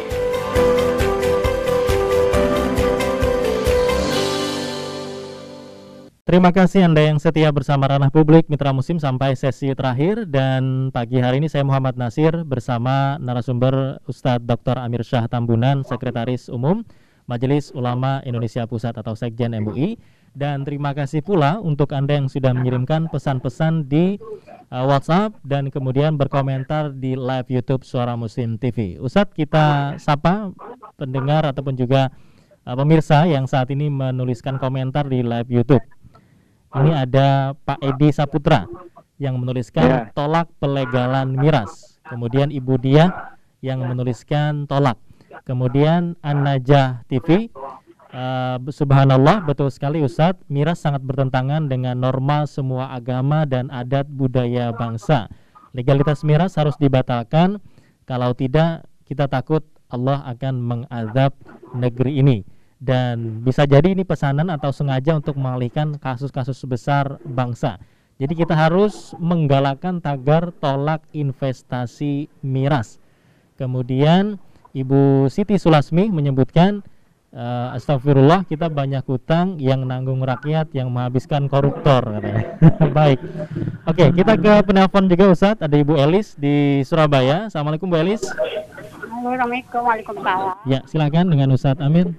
Terima 6.22 6.54
kasih 6.54 6.86
Anda 6.86 7.02
yang 7.12 7.18
setia 7.18 7.50
bersama 7.50 7.90
Ranah 7.90 8.14
Publik 8.14 8.46
Mitra 8.46 8.70
Musim 8.70 9.02
sampai 9.02 9.34
sesi 9.34 9.74
terakhir 9.74 10.30
dan 10.30 10.94
pagi 10.94 11.18
hari 11.18 11.42
ini 11.42 11.50
saya 11.50 11.66
Muhammad 11.66 11.98
Nasir 11.98 12.46
bersama 12.46 13.18
narasumber 13.18 13.98
Ustadz 14.06 14.46
Dr. 14.46 14.78
Amir 14.78 15.02
Syah 15.02 15.26
Tambunan, 15.26 15.82
Sekretaris 15.82 16.46
Umum 16.46 16.86
Majelis 17.26 17.74
Ulama 17.74 18.22
Indonesia 18.22 18.66
Pusat 18.70 19.02
atau 19.02 19.18
Sekjen 19.18 19.50
MUI 19.66 19.98
dan 20.32 20.64
terima 20.64 20.96
kasih 20.96 21.20
pula 21.20 21.60
untuk 21.60 21.92
Anda 21.92 22.16
yang 22.16 22.28
sudah 22.32 22.56
mengirimkan 22.56 23.12
pesan-pesan 23.12 23.84
di 23.84 24.16
uh, 24.72 24.84
WhatsApp 24.88 25.36
dan 25.44 25.68
kemudian 25.68 26.16
berkomentar 26.16 26.96
di 26.96 27.12
live 27.12 27.48
YouTube 27.52 27.84
Suara 27.84 28.16
Muslim 28.16 28.56
TV. 28.56 28.96
Ustadz 28.96 29.36
kita 29.36 29.96
sapa 30.00 30.48
pendengar 30.96 31.44
ataupun 31.44 31.76
juga 31.76 32.08
uh, 32.64 32.76
pemirsa 32.76 33.28
yang 33.28 33.44
saat 33.44 33.68
ini 33.76 33.92
menuliskan 33.92 34.56
komentar 34.56 35.04
di 35.04 35.20
live 35.20 35.52
YouTube. 35.52 35.84
Ini 36.72 37.04
ada 37.04 37.52
Pak 37.52 37.84
Edi 37.84 38.08
Saputra 38.08 38.64
yang 39.20 39.36
menuliskan 39.36 39.84
yeah. 39.84 40.04
tolak 40.16 40.48
pelegalan 40.56 41.36
miras. 41.36 42.00
Kemudian 42.08 42.48
Ibu 42.48 42.80
Dia 42.80 43.36
yang 43.60 43.84
menuliskan 43.84 44.64
tolak. 44.64 44.96
Kemudian 45.44 46.16
An-Najah 46.24 47.04
TV 47.12 47.52
uh, 48.12 48.56
Subhanallah 48.68 49.42
betul 49.44 49.72
sekali 49.72 50.04
Ustadz 50.04 50.44
Miras 50.52 50.84
sangat 50.84 51.02
bertentangan 51.02 51.66
dengan 51.66 51.98
norma 51.98 52.46
semua 52.46 52.92
agama 52.92 53.48
dan 53.48 53.72
adat 53.72 54.06
budaya 54.06 54.70
bangsa 54.72 55.32
Legalitas 55.72 56.22
miras 56.22 56.54
harus 56.60 56.76
dibatalkan 56.76 57.58
Kalau 58.04 58.36
tidak 58.36 58.84
kita 59.08 59.28
takut 59.28 59.64
Allah 59.92 60.24
akan 60.24 60.54
mengadab 60.60 61.36
negeri 61.76 62.24
ini 62.24 62.38
dan 62.82 63.46
bisa 63.46 63.62
jadi 63.62 63.94
ini 63.94 64.02
pesanan 64.02 64.50
atau 64.50 64.74
sengaja 64.74 65.14
untuk 65.14 65.38
mengalihkan 65.38 66.02
kasus-kasus 66.02 66.58
besar 66.66 67.22
bangsa. 67.22 67.78
Jadi 68.18 68.34
kita 68.34 68.58
harus 68.58 69.14
menggalakkan 69.22 70.02
tagar 70.02 70.50
tolak 70.58 71.06
investasi 71.14 72.26
miras. 72.42 72.98
Kemudian 73.54 74.42
Ibu 74.74 75.30
Siti 75.30 75.62
Sulasmi 75.62 76.10
menyebutkan 76.10 76.82
uh, 77.32 77.74
astagfirullah 77.76 78.44
kita 78.46 78.68
banyak 78.68 79.02
hutang 79.08 79.58
yang 79.58 79.82
nanggung 79.88 80.20
rakyat 80.22 80.70
yang 80.76 80.92
menghabiskan 80.92 81.48
koruptor 81.48 82.04
katanya. 82.04 82.44
Baik. 82.96 83.18
Oke, 83.88 84.04
kita 84.12 84.32
ke 84.38 84.52
penelpon 84.62 85.08
juga 85.08 85.32
Ustadz. 85.32 85.64
Ada 85.64 85.76
Ibu 85.80 85.98
Elis 85.98 86.36
di 86.38 86.84
Surabaya. 86.86 87.48
Assalamualaikum 87.50 87.88
Bu 87.90 87.96
Elis. 87.98 88.22
Assalamualaikum. 88.22 89.80
Waalaikumsalam. 89.82 90.56
Ya, 90.68 90.80
silakan 90.86 91.32
dengan 91.32 91.50
Ustadz 91.52 91.82
Amir 91.82 92.12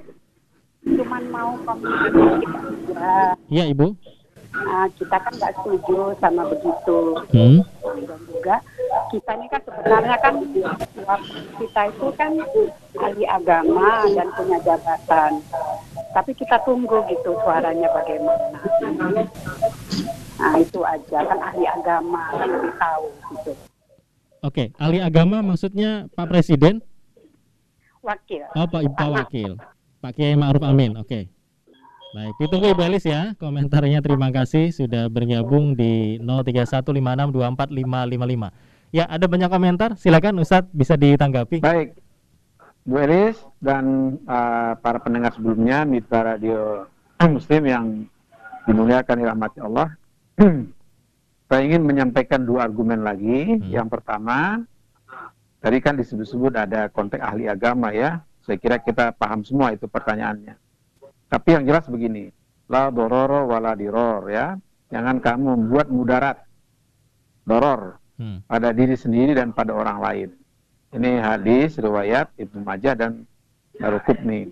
cuman 0.83 1.23
mau 1.31 1.51
komunikasi 1.63 2.45
Iya, 3.51 3.63
Ibu. 3.71 3.95
Nah, 4.53 4.85
kita 4.93 5.17
kan 5.17 5.33
nggak 5.33 5.53
setuju 5.57 6.13
sama 6.21 6.45
begitu. 6.45 6.99
Hmm. 7.33 7.59
Dan 7.81 8.19
juga 8.29 8.55
kita 9.09 9.31
ini 9.33 9.47
kan 9.49 9.61
sebenarnya 9.65 10.17
kan 10.21 10.33
kita 11.57 11.81
itu 11.89 12.07
kan 12.13 12.31
ahli 13.01 13.23
agama 13.25 14.05
dan 14.13 14.27
punya 14.37 14.57
jabatan. 14.61 15.41
Tapi 16.13 16.31
kita 16.37 16.61
tunggu 16.61 17.01
gitu 17.09 17.33
suaranya 17.41 17.89
bagaimana. 17.89 18.61
Nah 20.37 20.53
itu 20.61 20.79
aja 20.85 21.19
kan 21.25 21.39
ahli 21.41 21.65
agama 21.65 22.21
kan 22.37 22.47
lebih 22.49 22.73
tahu 22.77 23.05
gitu. 23.33 23.51
Oke, 24.43 24.69
ahli 24.77 24.99
agama 25.01 25.41
maksudnya 25.41 26.05
Pak 26.13 26.29
Presiden? 26.29 26.83
Wakil. 28.03 28.43
Oh, 28.53 28.67
Pak 28.67 28.81
Pak 28.93 29.09
Wakil. 29.09 29.51
Pak 30.03 30.11
Kiai 30.19 30.35
Ma'ruf 30.35 30.61
Amin. 30.67 30.99
Oke. 30.99 31.32
Baik, 32.13 32.45
ditunggu 32.45 32.77
Ibu 32.77 32.85
Elis 32.85 33.09
ya 33.09 33.33
komentarnya. 33.41 33.97
Terima 34.05 34.29
kasih 34.29 34.69
sudah 34.69 35.09
bergabung 35.09 35.73
di 35.73 36.21
0315624555. 36.21 38.93
Ya, 38.93 39.09
ada 39.09 39.25
banyak 39.25 39.49
komentar. 39.49 39.97
Silakan 39.97 40.37
Ustadz 40.37 40.69
bisa 40.77 40.93
ditanggapi. 40.93 41.65
Baik, 41.65 41.97
Bu 42.85 43.01
Elis 43.01 43.41
dan 43.57 44.13
uh, 44.29 44.77
para 44.77 45.01
pendengar 45.01 45.33
sebelumnya 45.33 45.89
mitra 45.89 46.37
radio 46.37 46.85
Muslim 47.17 47.65
yang 47.65 48.05
dimuliakan 48.69 49.17
dirahmati 49.17 49.65
Allah. 49.65 49.97
Saya 51.49 51.61
ingin 51.65 51.81
menyampaikan 51.81 52.45
dua 52.45 52.69
argumen 52.69 53.01
lagi. 53.01 53.57
Hmm. 53.57 53.73
Yang 53.73 53.89
pertama, 53.89 54.61
tadi 55.65 55.81
kan 55.81 55.97
disebut-sebut 55.97 56.61
ada 56.61 56.93
konteks 56.93 57.25
ahli 57.25 57.49
agama 57.49 57.89
ya. 57.89 58.21
Saya 58.45 58.61
kira 58.61 58.77
kita 58.77 59.17
paham 59.17 59.41
semua 59.41 59.73
itu 59.73 59.89
pertanyaannya. 59.89 60.61
Tapi 61.33 61.49
yang 61.49 61.65
jelas 61.65 61.89
begini, 61.89 62.29
la 62.69 62.93
dororo 62.93 63.49
wala 63.49 63.73
diror 63.73 64.29
ya. 64.29 64.53
Jangan 64.93 65.17
kamu 65.17 65.57
membuat 65.57 65.89
mudarat, 65.89 66.37
doror 67.41 67.97
hmm. 68.21 68.45
pada 68.45 68.69
diri 68.69 68.93
sendiri 68.93 69.33
dan 69.33 69.49
pada 69.49 69.73
orang 69.73 69.97
lain. 69.97 70.29
Ini 70.93 71.17
hadis 71.17 71.81
riwayat 71.81 72.37
Ibnu 72.37 72.61
Majah 72.61 72.93
dan 72.93 73.25
Daruqutni. 73.73 74.45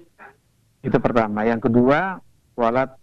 Itu 0.82 0.98
pertama. 0.98 1.46
Yang 1.46 1.70
kedua, 1.70 2.18
walat 2.58 2.98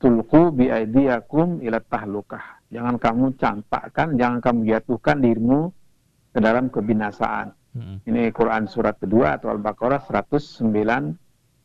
tulku 0.00 0.48
bi 0.48 0.72
aidiakum 0.72 1.60
ila 1.60 1.84
tahlukah. 1.84 2.64
Jangan 2.72 2.96
kamu 2.96 3.36
campakkan, 3.36 4.16
jangan 4.16 4.40
kamu 4.40 4.72
jatuhkan 4.72 5.20
dirimu 5.20 5.68
ke 6.32 6.40
dalam 6.40 6.72
kebinasaan. 6.72 7.52
Hmm. 7.76 8.00
Ini 8.08 8.32
Quran 8.32 8.64
surat 8.64 8.96
kedua 8.96 9.36
atau 9.36 9.52
Al-Baqarah 9.52 10.00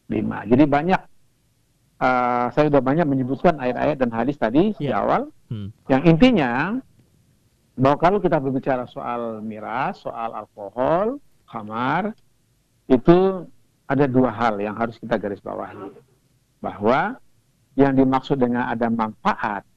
195. 0.09 0.51
Jadi 0.51 0.63
banyak 0.69 1.01
uh, 2.01 2.47
saya 2.53 2.65
sudah 2.69 2.83
banyak 2.83 3.07
menyebutkan 3.07 3.57
ayat-ayat 3.57 3.97
dan 3.99 4.09
hadis 4.11 4.35
tadi 4.37 4.75
yeah. 4.77 4.79
di 4.79 4.93
awal. 4.93 5.21
Hmm. 5.49 5.69
Yang 5.89 6.03
intinya 6.15 6.51
bahwa 7.75 7.97
kalau 7.99 8.17
kita 8.23 8.39
berbicara 8.39 8.87
soal 8.87 9.43
miras, 9.43 9.99
soal 9.99 10.31
alkohol, 10.31 11.19
kamar, 11.49 12.15
itu 12.87 13.43
ada 13.85 14.05
dua 14.09 14.31
hal 14.31 14.57
yang 14.57 14.73
harus 14.73 14.97
kita 14.97 15.19
garis 15.19 15.43
bawahi. 15.43 15.91
Bahwa 16.63 17.19
yang 17.75 17.93
dimaksud 17.93 18.39
dengan 18.39 18.71
ada 18.71 18.87
manfaat 18.87 19.67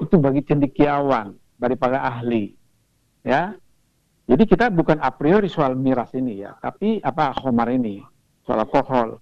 itu 0.00 0.16
bagi 0.16 0.42
cendikiawan 0.44 1.36
daripada 1.60 2.02
ahli. 2.02 2.56
Ya. 3.22 3.54
Jadi 4.22 4.48
kita 4.48 4.70
bukan 4.72 5.02
a 5.02 5.10
priori 5.12 5.50
soal 5.50 5.74
miras 5.76 6.14
ini 6.14 6.40
ya, 6.40 6.54
tapi 6.62 7.02
apa 7.02 7.34
khamar 7.36 7.68
ini, 7.74 8.00
soal 8.46 8.64
alkohol. 8.64 9.18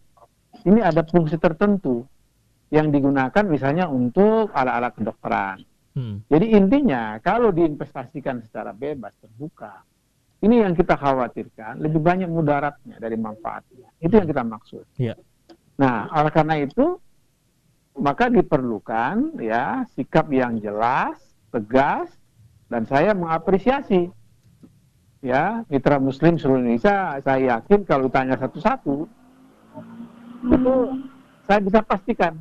Ini 0.66 0.80
ada 0.84 1.02
fungsi 1.06 1.40
tertentu 1.40 2.04
yang 2.70 2.92
digunakan 2.94 3.44
misalnya 3.46 3.90
untuk 3.90 4.52
alat-alat 4.54 4.92
kedokteran. 4.94 5.58
Hmm. 5.90 6.22
Jadi 6.30 6.54
intinya 6.54 7.18
kalau 7.18 7.50
diinvestasikan 7.50 8.46
secara 8.46 8.70
bebas 8.70 9.10
terbuka, 9.18 9.82
ini 10.40 10.62
yang 10.62 10.72
kita 10.72 10.94
khawatirkan 10.94 11.82
lebih 11.82 12.00
banyak 12.00 12.30
mudaratnya 12.30 12.96
dari 13.02 13.18
manfaatnya. 13.18 13.90
Itu 13.98 14.16
yang 14.16 14.28
kita 14.30 14.46
maksud. 14.46 14.84
Yeah. 14.96 15.18
Nah, 15.76 16.08
oleh 16.12 16.32
karena 16.32 16.60
itu 16.62 17.00
maka 17.98 18.30
diperlukan 18.30 19.42
ya 19.42 19.84
sikap 19.92 20.30
yang 20.30 20.62
jelas, 20.62 21.18
tegas, 21.50 22.08
dan 22.70 22.86
saya 22.86 23.12
mengapresiasi 23.12 24.08
ya 25.20 25.66
mitra 25.68 26.00
muslim 26.00 26.40
seluruh 26.40 26.64
Indonesia 26.64 27.20
saya 27.20 27.58
yakin 27.60 27.84
kalau 27.84 28.08
ditanya 28.08 28.40
satu-satu 28.40 29.04
itu 30.44 30.74
saya 31.44 31.60
bisa 31.60 31.80
pastikan 31.84 32.34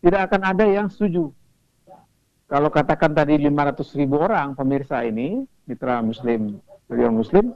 tidak 0.00 0.30
akan 0.30 0.42
ada 0.42 0.64
yang 0.64 0.88
setuju 0.88 1.30
kalau 2.48 2.68
katakan 2.68 3.16
tadi 3.16 3.40
500 3.40 3.98
ribu 4.00 4.20
orang 4.20 4.52
pemirsa 4.56 5.04
ini 5.04 5.44
mitra 5.68 6.00
muslim 6.00 6.60
beliau 6.88 7.12
muslim 7.12 7.52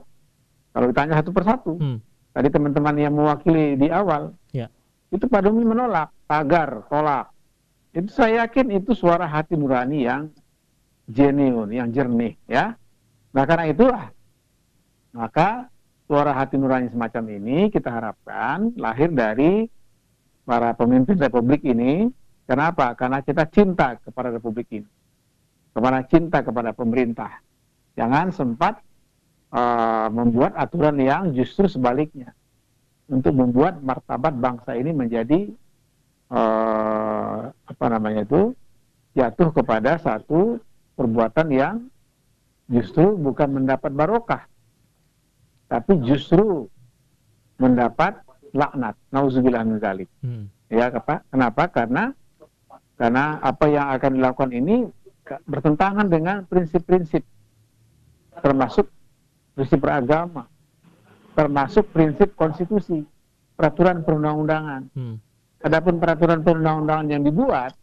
kalau 0.73 0.85
ditanya 0.89 1.21
satu 1.21 1.31
persatu 1.33 1.73
hmm. 1.77 1.97
tadi 2.33 2.47
teman-teman 2.49 2.95
yang 2.97 3.13
mewakili 3.13 3.77
di 3.77 3.89
awal 3.89 4.33
ya. 4.53 4.69
itu 5.09 5.25
pada 5.25 5.49
umumnya 5.49 5.69
menolak 5.73 6.09
tagar 6.25 6.85
tolak 6.89 7.29
itu 7.93 8.09
saya 8.13 8.45
yakin 8.45 8.77
itu 8.77 8.93
suara 8.93 9.25
hati 9.25 9.57
nurani 9.57 10.05
yang 10.05 10.29
genuine 11.09 11.71
yang 11.73 11.89
jernih 11.89 12.37
ya 12.45 12.77
nah 13.33 13.43
karena 13.45 13.69
itu 13.69 13.85
maka 15.13 15.69
suara 16.07 16.31
hati 16.31 16.55
nurani 16.55 16.87
semacam 16.89 17.23
ini 17.37 17.57
kita 17.73 17.91
harapkan 17.91 18.71
lahir 18.79 19.11
dari 19.11 19.67
para 20.47 20.71
pemimpin 20.71 21.19
republik 21.19 21.67
ini. 21.67 22.07
Kenapa? 22.47 22.95
Karena 22.95 23.19
kita 23.19 23.43
cinta 23.51 23.99
kepada 23.99 24.31
republik 24.31 24.71
ini. 24.71 24.87
Kepada 25.75 25.99
cinta 26.07 26.39
kepada 26.39 26.71
pemerintah. 26.71 27.43
Jangan 27.99 28.31
sempat 28.31 28.79
uh, 29.51 30.07
membuat 30.07 30.55
aturan 30.55 30.95
yang 31.03 31.35
justru 31.35 31.67
sebaliknya. 31.67 32.31
Untuk 33.11 33.35
membuat 33.35 33.83
martabat 33.83 34.39
bangsa 34.39 34.79
ini 34.79 34.95
menjadi 34.95 35.51
uh, 36.31 37.51
apa 37.51 37.85
namanya 37.91 38.23
itu 38.23 38.55
jatuh 39.15 39.51
kepada 39.51 39.99
satu 39.99 40.59
perbuatan 40.95 41.47
yang 41.51 41.75
justru 42.67 43.15
bukan 43.15 43.63
mendapat 43.63 43.91
barokah 43.95 44.43
tapi 45.67 45.99
justru 46.03 46.67
mendapat 47.59 48.23
laknat. 48.53 48.95
Nauzubillah 49.11 49.63
min 49.67 49.77
zalik. 49.79 50.09
Hmm. 50.23 50.51
Ya, 50.67 50.91
apa? 50.91 51.23
Kenapa? 51.31 51.71
Karena 51.71 52.11
karena 52.97 53.37
apa 53.39 53.65
yang 53.69 53.87
akan 53.93 54.11
dilakukan 54.17 54.51
ini 54.51 54.75
bertentangan 55.27 56.07
dengan 56.07 56.47
prinsip-prinsip 56.47 57.21
termasuk 58.41 58.87
prinsip 59.57 59.81
beragama, 59.81 60.45
termasuk 61.33 61.89
prinsip 61.89 62.37
konstitusi, 62.37 63.01
peraturan 63.57 64.05
perundang-undangan. 64.05 64.81
Hmm. 64.93 65.17
Adapun 65.65 65.97
peraturan 65.97 66.45
perundang-undangan 66.45 67.07
yang 67.09 67.25
dibuat, 67.25 67.73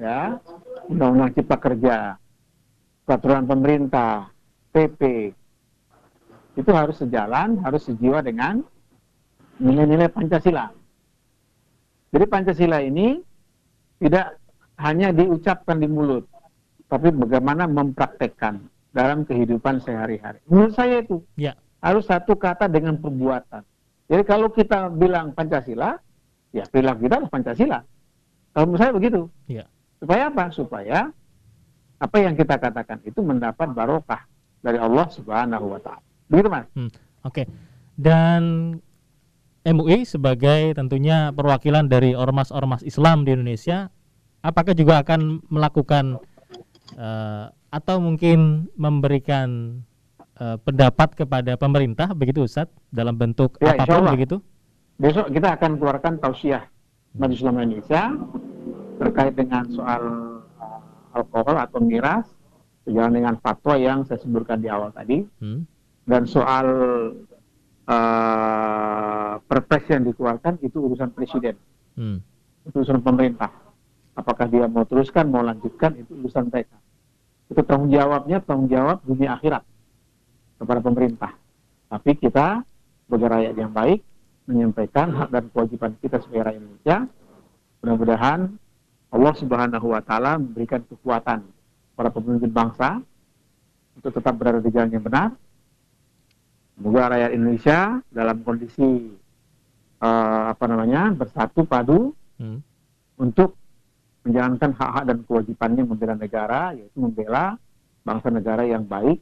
ya, 0.00 0.40
undang-undang 0.88 1.36
cipta 1.36 1.56
kerja, 1.60 2.16
peraturan 3.04 3.44
pemerintah, 3.44 4.32
PP, 4.72 5.32
itu 6.56 6.70
harus 6.72 6.96
sejalan, 6.96 7.60
harus 7.60 7.84
sejiwa 7.84 8.24
dengan 8.24 8.64
nilai-nilai 9.58 10.08
Pancasila. 10.10 10.70
Jadi 12.08 12.24
Pancasila 12.24 12.78
ini 12.80 13.20
tidak 14.00 14.38
hanya 14.78 15.10
diucapkan 15.10 15.82
di 15.82 15.90
mulut, 15.90 16.24
tapi 16.86 17.10
bagaimana 17.12 17.66
mempraktekkan 17.66 18.62
dalam 18.94 19.26
kehidupan 19.26 19.82
sehari-hari. 19.82 20.40
Menurut 20.48 20.72
saya 20.72 21.02
itu 21.02 21.20
ya. 21.36 21.52
harus 21.82 22.08
satu 22.08 22.38
kata 22.38 22.70
dengan 22.70 22.96
perbuatan. 22.96 23.62
Jadi 24.08 24.22
kalau 24.24 24.48
kita 24.48 24.88
bilang 24.88 25.36
Pancasila, 25.36 26.00
ya 26.54 26.64
perilaku 26.64 27.04
kita 27.04 27.20
adalah 27.20 27.32
Pancasila. 27.34 27.78
Kalau 28.56 28.64
menurut 28.64 28.80
saya 28.80 28.92
begitu. 28.96 29.20
Ya. 29.50 29.64
Supaya 30.00 30.32
apa? 30.32 30.44
Supaya 30.54 30.98
apa 31.98 32.16
yang 32.22 32.38
kita 32.38 32.56
katakan 32.56 33.02
itu 33.04 33.20
mendapat 33.20 33.74
barokah 33.74 34.22
dari 34.62 34.78
Allah 34.78 35.06
Subhanahu 35.10 35.76
wa 35.76 35.80
taala. 35.82 36.02
Begitu 36.30 36.48
mas. 36.48 36.66
Hmm, 36.72 36.88
Oke. 37.26 37.44
Okay. 37.44 37.46
Dan 37.98 38.42
MUI 39.68 40.08
sebagai 40.08 40.72
tentunya 40.72 41.30
perwakilan 41.32 41.86
dari 41.86 42.16
ormas-ormas 42.16 42.80
Islam 42.82 43.28
di 43.28 43.36
Indonesia, 43.36 43.92
apakah 44.40 44.72
juga 44.72 45.04
akan 45.04 45.44
melakukan 45.52 46.16
uh, 46.96 47.52
atau 47.68 48.00
mungkin 48.00 48.70
memberikan 48.80 49.80
uh, 50.40 50.56
pendapat 50.64 51.12
kepada 51.12 51.60
pemerintah 51.60 52.10
begitu 52.16 52.48
Ustaz 52.48 52.72
dalam 52.88 53.20
bentuk 53.20 53.60
ya, 53.60 53.76
apa 53.76 54.00
pun 54.00 54.08
begitu? 54.16 54.36
Besok 54.98 55.30
kita 55.30 55.54
akan 55.60 55.76
keluarkan 55.76 56.12
tausiah 56.18 56.64
Majelis 57.14 57.44
Islam 57.44 57.60
Indonesia 57.60 58.02
terkait 58.98 59.36
dengan 59.36 59.68
soal 59.70 60.02
uh, 60.58 60.80
alkohol 61.12 61.60
atau 61.60 61.78
miras 61.84 62.24
sejalan 62.88 63.20
dengan 63.20 63.34
fatwa 63.38 63.76
yang 63.76 64.02
saya 64.08 64.18
sebutkan 64.18 64.58
di 64.64 64.72
awal 64.72 64.90
tadi. 64.90 65.22
Hmm 65.38 65.68
dan 66.08 66.24
soal 66.24 66.66
uh, 67.88 69.40
perpres 69.42 69.84
yang 69.88 70.04
dikeluarkan 70.04 70.60
itu 70.60 70.76
urusan 70.78 71.10
presiden, 71.16 71.56
hmm. 71.96 72.18
itu 72.68 72.76
urusan 72.84 73.00
pemerintah. 73.00 73.50
Apakah 74.12 74.50
dia 74.50 74.66
mau 74.68 74.84
teruskan, 74.84 75.30
mau 75.30 75.40
lanjutkan, 75.40 75.94
itu 75.94 76.12
urusan 76.20 76.50
mereka. 76.52 76.76
Itu 77.48 77.64
tanggung 77.64 77.88
jawabnya, 77.88 78.44
tanggung 78.44 78.68
jawab 78.68 79.00
dunia 79.06 79.38
akhirat 79.38 79.62
kepada 80.58 80.80
pemerintah. 80.82 81.32
Tapi 81.88 82.10
kita 82.20 82.60
sebagai 83.08 83.28
rakyat 83.30 83.54
yang 83.56 83.72
baik 83.72 84.04
menyampaikan 84.44 85.12
hak 85.16 85.28
dan 85.32 85.44
kewajiban 85.48 85.92
kita 86.02 86.20
sebagai 86.20 86.52
rakyat 86.52 86.60
Indonesia. 86.60 86.98
Mudah-mudahan 87.80 88.40
Allah 89.08 89.34
Subhanahu 89.38 89.86
wa 89.96 90.02
taala 90.04 90.36
memberikan 90.36 90.84
kekuatan 90.84 91.46
para 91.96 92.12
pemimpin 92.12 92.52
bangsa 92.52 93.00
untuk 93.96 94.12
tetap 94.12 94.34
berada 94.36 94.60
di 94.60 94.68
jalan 94.68 94.92
yang 94.92 95.04
benar. 95.04 95.32
Semoga 96.78 97.10
rakyat 97.10 97.30
Indonesia 97.34 97.98
dalam 98.06 98.46
kondisi 98.46 99.10
uh, 99.98 100.42
apa 100.54 100.64
namanya 100.70 101.10
bersatu 101.10 101.66
padu 101.66 102.14
hmm. 102.38 102.58
untuk 103.18 103.58
menjalankan 104.22 104.70
hak-hak 104.78 105.04
dan 105.10 105.18
kewajibannya 105.26 105.82
membela 105.82 106.14
negara, 106.14 106.70
yaitu 106.78 107.02
membela 107.02 107.58
bangsa 108.06 108.30
negara 108.30 108.62
yang 108.62 108.86
baik 108.86 109.18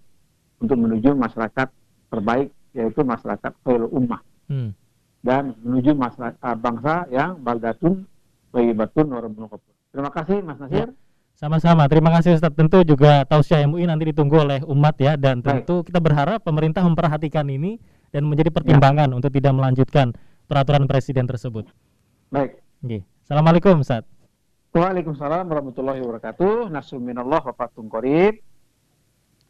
untuk 0.60 0.76
menuju 0.76 1.16
masyarakat 1.16 1.68
terbaik, 2.12 2.52
yaitu 2.76 3.00
masyarakat 3.00 3.52
khairul 3.64 3.88
ummah. 3.88 4.20
Hmm. 4.52 4.76
Dan 5.24 5.56
menuju 5.64 5.96
masyarakat 5.96 6.36
uh, 6.44 6.58
bangsa 6.60 7.08
yang 7.08 7.40
baldatun, 7.40 8.04
warahmatullahi 8.52 9.16
wabarakatuh. 9.16 9.74
Terima 9.96 10.10
kasih 10.12 10.38
Mas 10.44 10.60
Nasir. 10.60 10.92
Ya. 10.92 11.05
Sama-sama, 11.36 11.84
terima 11.84 12.08
kasih 12.16 12.40
Ustaz. 12.40 12.48
Tentu 12.56 12.80
juga 12.80 13.20
tausiah 13.28 13.60
MUI 13.68 13.84
nanti 13.84 14.08
ditunggu 14.08 14.40
oleh 14.40 14.64
umat 14.64 14.96
ya 14.96 15.20
dan 15.20 15.44
tentu 15.44 15.84
Baik. 15.84 15.92
kita 15.92 16.00
berharap 16.00 16.40
pemerintah 16.40 16.80
memperhatikan 16.80 17.44
ini 17.52 17.76
dan 18.08 18.24
menjadi 18.24 18.48
pertimbangan 18.48 19.12
ya. 19.12 19.20
untuk 19.20 19.28
tidak 19.28 19.52
melanjutkan 19.52 20.16
peraturan 20.48 20.88
presiden 20.88 21.28
tersebut. 21.28 21.68
Baik. 22.32 22.64
Oke. 22.80 23.04
Assalamualaikum 23.28 23.84
Ustaz. 23.84 24.08
Waalaikumsalam 24.72 25.44
warahmatullahi 25.44 26.00
wabarakatuh. 26.00 26.72
Nasuminallah 26.72 27.44
wa 27.44 27.52
fatung 27.52 27.92
korib. 27.92 28.40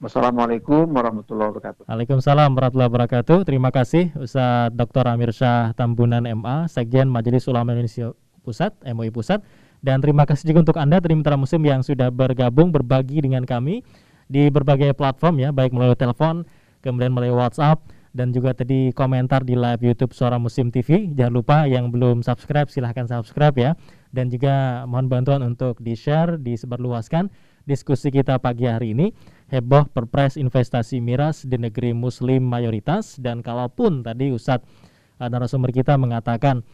Wassalamualaikum 0.02 0.90
warahmatullahi 0.90 1.54
wabarakatuh. 1.54 1.82
Waalaikumsalam 1.86 2.50
warahmatullahi 2.50 2.90
wabarakatuh. 2.90 3.38
Terima 3.46 3.70
kasih 3.70 4.10
Ustaz 4.18 4.74
Dr. 4.74 5.06
Amir 5.06 5.30
Syah 5.30 5.70
Tambunan 5.78 6.26
MA, 6.34 6.66
Sekjen 6.66 7.06
Majelis 7.06 7.46
Ulama 7.46 7.78
Indonesia 7.78 8.10
Pusat, 8.42 8.74
MUI 8.90 9.14
Pusat. 9.14 9.46
Dan 9.86 10.02
terima 10.02 10.26
kasih 10.26 10.50
juga 10.50 10.66
untuk 10.66 10.82
Anda 10.82 10.98
Trimitra 10.98 11.38
Muslim 11.38 11.62
yang 11.62 11.86
sudah 11.86 12.10
bergabung 12.10 12.74
berbagi 12.74 13.22
dengan 13.22 13.46
kami 13.46 13.86
di 14.26 14.50
berbagai 14.50 14.98
platform 14.98 15.38
ya, 15.38 15.54
baik 15.54 15.70
melalui 15.70 15.94
telepon, 15.94 16.42
kemudian 16.82 17.14
melalui 17.14 17.38
WhatsApp 17.38 17.86
dan 18.10 18.34
juga 18.34 18.50
tadi 18.50 18.90
komentar 18.90 19.46
di 19.46 19.54
live 19.54 19.78
YouTube 19.86 20.10
Suara 20.10 20.42
Muslim 20.42 20.74
TV. 20.74 21.06
Jangan 21.14 21.30
lupa 21.30 21.56
yang 21.70 21.94
belum 21.94 22.26
subscribe 22.26 22.66
silahkan 22.66 23.06
subscribe 23.06 23.54
ya. 23.54 23.78
Dan 24.10 24.26
juga 24.26 24.82
mohon 24.90 25.06
bantuan 25.06 25.46
untuk 25.46 25.78
di-share, 25.78 26.40
disebarluaskan 26.40 27.30
diskusi 27.68 28.10
kita 28.10 28.42
pagi 28.42 28.66
hari 28.66 28.90
ini. 28.96 29.14
Heboh 29.52 29.86
perpres 29.92 30.34
investasi 30.34 30.98
miras 30.98 31.46
di 31.46 31.62
negeri 31.62 31.94
muslim 31.94 32.42
mayoritas 32.42 33.22
dan 33.22 33.38
kalaupun 33.38 34.02
tadi 34.02 34.34
Ustadz 34.34 34.66
uh, 35.22 35.28
narasumber 35.30 35.70
kita 35.70 35.94
mengatakan 35.94 36.66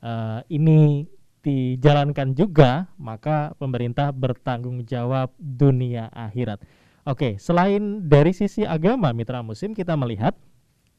uh, 0.00 0.40
ini 0.48 1.10
dijalankan 1.46 2.34
juga, 2.34 2.90
maka 2.98 3.54
pemerintah 3.54 4.10
bertanggung 4.10 4.82
jawab 4.82 5.30
dunia 5.38 6.10
akhirat. 6.10 6.58
Oke, 7.06 7.38
selain 7.38 8.02
dari 8.10 8.34
sisi 8.34 8.66
agama 8.66 9.14
mitra 9.14 9.46
muslim 9.46 9.70
kita 9.70 9.94
melihat 9.94 10.34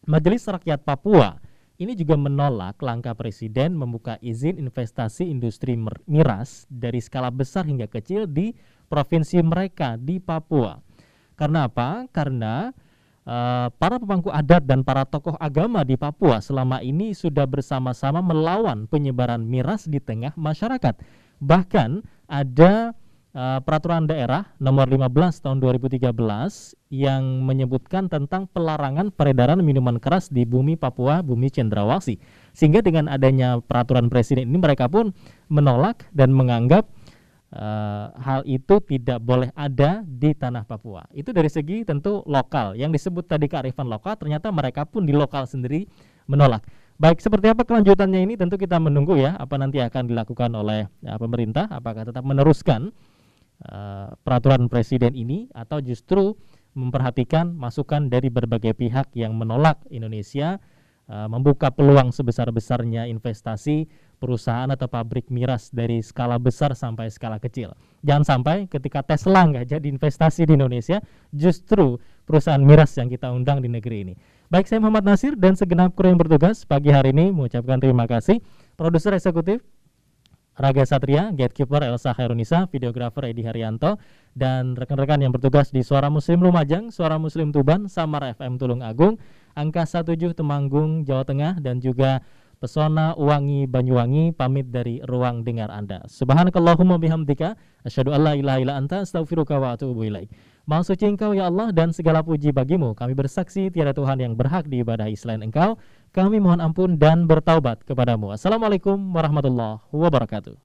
Majelis 0.07 0.47
Rakyat 0.47 0.87
Papua 0.87 1.35
ini 1.77 1.93
juga 1.93 2.17
menolak 2.17 2.81
langkah 2.81 3.13
presiden 3.13 3.77
membuka 3.77 4.17
izin 4.23 4.57
investasi 4.57 5.29
industri 5.29 5.77
miras 6.09 6.65
dari 6.73 6.97
skala 6.97 7.29
besar 7.29 7.69
hingga 7.69 7.85
kecil 7.85 8.25
di 8.25 8.55
provinsi 8.89 9.43
mereka 9.45 9.93
di 9.99 10.17
Papua. 10.17 10.81
Karena 11.37 11.69
apa? 11.69 12.09
Karena 12.09 12.73
Eh, 13.27 13.67
para 13.75 13.99
pemangku 13.99 14.31
adat 14.31 14.63
dan 14.63 14.87
para 14.87 15.03
tokoh 15.03 15.35
agama 15.35 15.83
di 15.83 15.99
Papua 15.99 16.39
selama 16.39 16.79
ini 16.79 17.11
sudah 17.11 17.43
bersama-sama 17.43 18.23
melawan 18.23 18.87
penyebaran 18.87 19.43
miras 19.43 19.83
di 19.83 19.99
tengah 19.99 20.31
masyarakat. 20.39 20.95
Bahkan 21.43 22.07
ada 22.31 22.95
uh, 23.35 23.59
peraturan 23.59 24.07
daerah 24.07 24.47
nomor 24.63 24.87
15 24.87 25.43
tahun 25.43 25.59
2013 25.59 26.07
yang 26.87 27.43
menyebutkan 27.43 28.07
tentang 28.07 28.47
pelarangan 28.47 29.11
peredaran 29.11 29.59
minuman 29.59 29.99
keras 29.99 30.31
di 30.31 30.47
bumi 30.47 30.79
Papua, 30.79 31.19
bumi 31.19 31.51
Cendrawasih. 31.51 32.15
Sehingga 32.55 32.79
dengan 32.79 33.11
adanya 33.11 33.59
peraturan 33.59 34.07
presiden 34.07 34.47
ini 34.47 34.57
mereka 34.57 34.87
pun 34.87 35.11
menolak 35.51 36.07
dan 36.15 36.31
menganggap 36.31 36.87
uh, 37.53 38.11
hal 38.17 38.41
itu 38.43 38.79
tidak 38.83 39.19
boleh 39.23 39.49
ada 39.55 40.03
di 40.03 40.35
tanah 40.35 40.67
Papua. 40.67 41.07
Itu 41.15 41.31
dari 41.31 41.47
segi 41.47 41.87
tentu 41.87 42.23
lokal. 42.27 42.75
Yang 42.75 43.01
disebut 43.01 43.27
tadi 43.29 43.47
kearifan 43.47 43.87
lokal, 43.87 44.19
ternyata 44.19 44.51
mereka 44.51 44.83
pun 44.83 45.07
di 45.07 45.13
lokal 45.15 45.47
sendiri 45.47 45.87
menolak. 46.27 46.65
Baik, 46.97 47.21
seperti 47.21 47.53
apa 47.53 47.61
kelanjutannya 47.61 48.25
ini 48.25 48.33
tentu 48.41 48.57
kita 48.57 48.81
menunggu 48.81 49.21
ya 49.21 49.37
apa 49.37 49.53
nanti 49.61 49.77
akan 49.77 50.09
dilakukan 50.09 50.49
oleh 50.57 50.89
ya, 51.05 51.13
pemerintah, 51.21 51.69
apakah 51.69 52.09
tetap 52.09 52.25
meneruskan 52.25 52.89
uh, 53.69 54.17
peraturan 54.25 54.65
presiden 54.65 55.13
ini 55.13 55.45
atau 55.53 55.77
justru 55.77 56.33
memperhatikan 56.73 57.53
masukan 57.53 58.09
dari 58.09 58.33
berbagai 58.33 58.73
pihak 58.73 59.13
yang 59.13 59.37
menolak 59.37 59.77
Indonesia 59.93 60.57
uh, 61.05 61.29
membuka 61.29 61.69
peluang 61.69 62.09
sebesar-besarnya 62.09 63.05
investasi 63.13 63.85
perusahaan 64.17 64.69
atau 64.73 64.89
pabrik 64.89 65.29
miras 65.29 65.69
dari 65.69 66.01
skala 66.01 66.41
besar 66.41 66.73
sampai 66.73 67.09
skala 67.13 67.37
kecil. 67.37 67.77
Jangan 68.01 68.25
sampai 68.25 68.57
ketika 68.65 69.05
Tesla 69.05 69.45
nggak 69.45 69.77
jadi 69.77 69.87
investasi 69.87 70.49
di 70.49 70.57
Indonesia, 70.57 71.01
justru 71.29 72.01
perusahaan 72.25 72.61
miras 72.61 72.93
yang 72.97 73.09
kita 73.09 73.29
undang 73.29 73.61
di 73.61 73.69
negeri 73.69 73.97
ini. 74.09 74.13
Baik, 74.47 74.65
saya 74.65 74.79
Muhammad 74.81 75.05
Nasir 75.05 75.35
dan 75.35 75.53
segenap 75.53 75.93
kru 75.93 76.09
yang 76.09 76.19
bertugas 76.19 76.63
pagi 76.63 76.89
hari 76.89 77.11
ini 77.13 77.29
mengucapkan 77.35 77.77
terima 77.77 78.07
kasih. 78.07 78.39
Produser 78.79 79.13
eksekutif 79.13 79.61
Raga 80.57 80.89
Satria, 80.89 81.29
Gatekeeper 81.29 81.85
Elsa 81.85 82.17
Khairunisa, 82.17 82.65
videografer 82.73 83.29
Edi 83.29 83.45
Haryanto, 83.45 84.01
dan 84.33 84.73
rekan-rekan 84.73 85.21
yang 85.21 85.29
bertugas 85.29 85.69
di 85.69 85.85
Suara 85.85 86.09
Muslim 86.09 86.41
Lumajang, 86.41 86.89
Suara 86.89 87.21
Muslim 87.21 87.53
Tuban, 87.53 87.85
Samar 87.85 88.33
FM 88.33 88.57
Tulung 88.57 88.81
Agung, 88.81 89.21
Angka 89.53 89.85
17 89.85 90.33
Temanggung, 90.33 91.05
Jawa 91.05 91.29
Tengah, 91.29 91.61
dan 91.61 91.77
juga 91.77 92.25
Pesona 92.57 93.13
Wangi 93.13 93.69
Banyuwangi 93.69 94.33
pamit 94.33 94.73
dari 94.73 94.97
ruang 95.05 95.45
dengar 95.45 95.69
Anda. 95.69 96.01
Subhanakallahumma 96.09 96.97
bihamdika 96.97 97.53
asyhadu 97.85 98.17
alla 98.17 98.33
ilaha 98.33 98.57
illa 98.57 98.73
anta 98.81 99.05
astaghfiruka 99.05 99.61
wa 99.61 99.77
atubu 99.77 100.01
ilaik. 100.09 100.33
Maha 100.65 100.81
suci 100.81 101.05
Engkau 101.05 101.37
ya 101.37 101.53
Allah 101.53 101.69
dan 101.69 101.93
segala 101.93 102.25
puji 102.25 102.49
bagimu. 102.49 102.97
Kami 102.97 103.13
bersaksi 103.13 103.69
tiada 103.69 103.93
Tuhan 103.93 104.17
yang 104.17 104.33
berhak 104.33 104.65
diibadahi 104.65 105.13
selain 105.13 105.45
Engkau. 105.45 105.77
Kami 106.09 106.41
mohon 106.41 106.57
ampun 106.57 106.97
dan 106.97 107.29
bertaubat 107.29 107.85
kepadamu. 107.85 108.33
Assalamualaikum 108.33 108.97
warahmatullahi 109.13 109.77
wabarakatuh. 109.93 110.57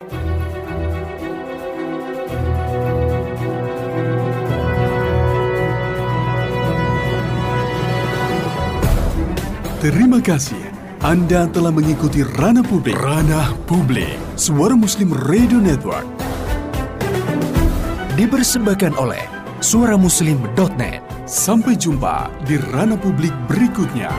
Terima 9.82 10.22
kasih 10.22 10.72
anda 11.03 11.50
telah 11.50 11.74
mengikuti 11.74 12.22
Ranah 12.22 12.62
Publik. 12.62 12.94
Ranah 12.94 13.59
Publik. 13.66 14.14
Suara 14.38 14.78
Muslim 14.78 15.11
Radio 15.11 15.59
Network. 15.59 16.07
Dipersembahkan 18.14 18.94
oleh 18.94 19.26
suaramuslim.net. 19.59 21.03
Sampai 21.26 21.74
jumpa 21.74 22.30
di 22.46 22.55
Ranah 22.55 23.03
Publik 23.03 23.34
berikutnya. 23.50 24.14